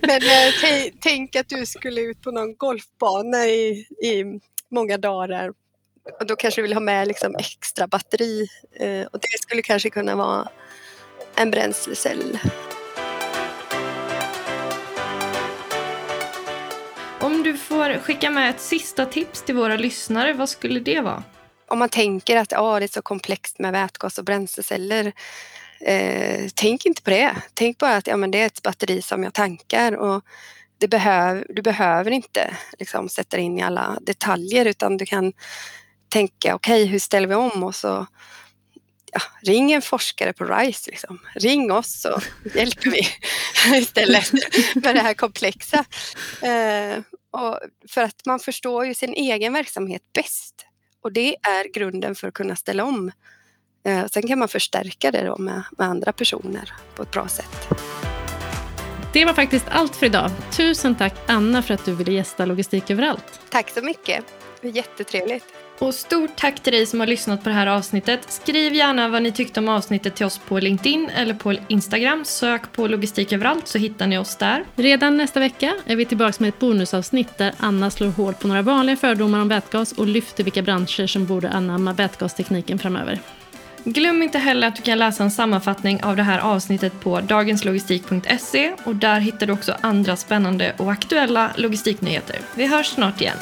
Men 0.00 0.22
äh, 0.22 0.92
tänk 1.00 1.36
att 1.36 1.48
du 1.48 1.66
skulle 1.66 2.00
ut 2.00 2.22
på 2.22 2.30
någon 2.30 2.56
golfbana 2.56 3.46
i, 3.46 3.86
i 4.02 4.40
många 4.70 4.98
dagar 4.98 5.52
och 6.20 6.26
då 6.26 6.36
kanske 6.36 6.60
du 6.60 6.62
vill 6.62 6.72
ha 6.72 6.80
med 6.80 7.08
liksom 7.08 7.36
extra 7.38 7.86
batteri 7.86 8.48
eh, 8.72 9.06
och 9.06 9.18
det 9.18 9.42
skulle 9.42 9.62
kanske 9.62 9.90
kunna 9.90 10.16
vara 10.16 10.48
en 11.34 11.50
bränslecell. 11.50 12.38
Om 17.20 17.42
du 17.42 17.56
får 17.56 17.98
skicka 17.98 18.30
med 18.30 18.50
ett 18.50 18.60
sista 18.60 19.06
tips 19.06 19.42
till 19.42 19.54
våra 19.54 19.76
lyssnare, 19.76 20.32
vad 20.32 20.48
skulle 20.48 20.80
det 20.80 21.00
vara? 21.00 21.24
Om 21.68 21.78
man 21.78 21.88
tänker 21.88 22.36
att 22.36 22.52
ah, 22.52 22.78
det 22.78 22.84
är 22.84 22.88
så 22.88 23.02
komplext 23.02 23.58
med 23.58 23.72
vätgas 23.72 24.18
och 24.18 24.24
bränsleceller. 24.24 25.12
Eh, 25.80 26.48
tänk 26.54 26.86
inte 26.86 27.02
på 27.02 27.10
det. 27.10 27.36
Tänk 27.54 27.78
bara 27.78 27.96
att 27.96 28.06
ja, 28.06 28.16
men 28.16 28.30
det 28.30 28.40
är 28.40 28.46
ett 28.46 28.62
batteri 28.62 29.02
som 29.02 29.22
jag 29.22 29.34
tankar 29.34 29.92
och 29.92 30.24
det 30.78 30.88
behöv, 30.88 31.44
du 31.48 31.62
behöver 31.62 32.10
inte 32.10 32.56
liksom, 32.78 33.08
sätta 33.08 33.38
in 33.38 33.58
i 33.58 33.62
alla 33.62 33.98
detaljer 34.00 34.64
utan 34.64 34.96
du 34.96 35.06
kan 35.06 35.32
tänka 36.12 36.54
okej, 36.54 36.82
okay, 36.82 36.84
hur 36.84 36.98
ställer 36.98 37.28
vi 37.28 37.34
om 37.34 37.64
och 37.64 37.74
så 37.74 38.06
ja, 39.12 39.20
ring 39.42 39.72
en 39.72 39.82
forskare 39.82 40.32
på 40.32 40.44
RISE. 40.44 40.90
Liksom. 40.90 41.18
Ring 41.34 41.72
oss 41.72 42.00
så 42.00 42.20
hjälper 42.54 42.90
vi 42.90 43.00
istället 43.78 44.32
med 44.74 44.94
det 44.94 45.00
här 45.00 45.14
komplexa. 45.14 45.84
Eh, 46.42 46.98
och 47.30 47.58
för 47.88 48.02
att 48.02 48.26
man 48.26 48.40
förstår 48.40 48.86
ju 48.86 48.94
sin 48.94 49.14
egen 49.14 49.52
verksamhet 49.52 50.02
bäst. 50.14 50.66
Och 51.02 51.12
det 51.12 51.36
är 51.36 51.72
grunden 51.74 52.14
för 52.14 52.28
att 52.28 52.34
kunna 52.34 52.56
ställa 52.56 52.84
om. 52.84 53.12
Eh, 53.84 54.06
sen 54.06 54.22
kan 54.22 54.38
man 54.38 54.48
förstärka 54.48 55.10
det 55.10 55.24
då 55.24 55.38
med, 55.38 55.62
med 55.78 55.86
andra 55.86 56.12
personer 56.12 56.72
på 56.94 57.02
ett 57.02 57.10
bra 57.10 57.28
sätt. 57.28 57.68
Det 59.12 59.24
var 59.24 59.34
faktiskt 59.34 59.66
allt 59.68 59.96
för 59.96 60.06
idag. 60.06 60.30
Tusen 60.56 60.94
tack 60.94 61.14
Anna 61.26 61.62
för 61.62 61.74
att 61.74 61.84
du 61.84 61.94
ville 61.94 62.12
gästa 62.12 62.46
Logistik 62.46 62.90
överallt. 62.90 63.40
Tack 63.50 63.70
så 63.70 63.82
mycket. 63.82 64.24
Det 64.60 64.68
var 64.68 64.76
jättetrevligt. 64.76 65.44
Och 65.82 65.94
stort 65.94 66.36
tack 66.36 66.60
till 66.60 66.72
dig 66.72 66.86
som 66.86 67.00
har 67.00 67.06
lyssnat 67.06 67.42
på 67.42 67.48
det 67.48 67.54
här 67.54 67.66
avsnittet. 67.66 68.20
Skriv 68.28 68.74
gärna 68.74 69.08
vad 69.08 69.22
ni 69.22 69.32
tyckte 69.32 69.60
om 69.60 69.68
avsnittet 69.68 70.14
till 70.14 70.26
oss 70.26 70.38
på 70.38 70.58
LinkedIn 70.58 71.10
eller 71.16 71.34
på 71.34 71.54
Instagram. 71.68 72.24
Sök 72.24 72.72
på 72.72 72.86
logistik 72.86 73.32
överallt 73.32 73.68
så 73.68 73.78
hittar 73.78 74.06
ni 74.06 74.18
oss 74.18 74.36
där. 74.36 74.64
Redan 74.76 75.16
nästa 75.16 75.40
vecka 75.40 75.74
är 75.86 75.96
vi 75.96 76.04
tillbaka 76.04 76.36
med 76.38 76.48
ett 76.48 76.58
bonusavsnitt 76.58 77.38
där 77.38 77.52
Anna 77.56 77.90
slår 77.90 78.08
hål 78.08 78.34
på 78.34 78.48
några 78.48 78.62
vanliga 78.62 78.96
fördomar 78.96 79.40
om 79.40 79.48
vätgas 79.48 79.92
och 79.92 80.06
lyfter 80.06 80.44
vilka 80.44 80.62
branscher 80.62 81.06
som 81.06 81.26
borde 81.26 81.50
anamma 81.50 81.92
vätgastekniken 81.92 82.78
framöver. 82.78 83.20
Glöm 83.84 84.22
inte 84.22 84.38
heller 84.38 84.68
att 84.68 84.76
du 84.76 84.82
kan 84.82 84.98
läsa 84.98 85.22
en 85.22 85.30
sammanfattning 85.30 86.02
av 86.02 86.16
det 86.16 86.22
här 86.22 86.38
avsnittet 86.38 87.00
på 87.00 87.20
dagenslogistik.se 87.20 88.72
och 88.84 88.96
där 88.96 89.20
hittar 89.20 89.46
du 89.46 89.52
också 89.52 89.76
andra 89.80 90.16
spännande 90.16 90.74
och 90.76 90.92
aktuella 90.92 91.50
logistiknyheter. 91.56 92.38
Vi 92.54 92.66
hörs 92.66 92.86
snart 92.86 93.20
igen. 93.20 93.38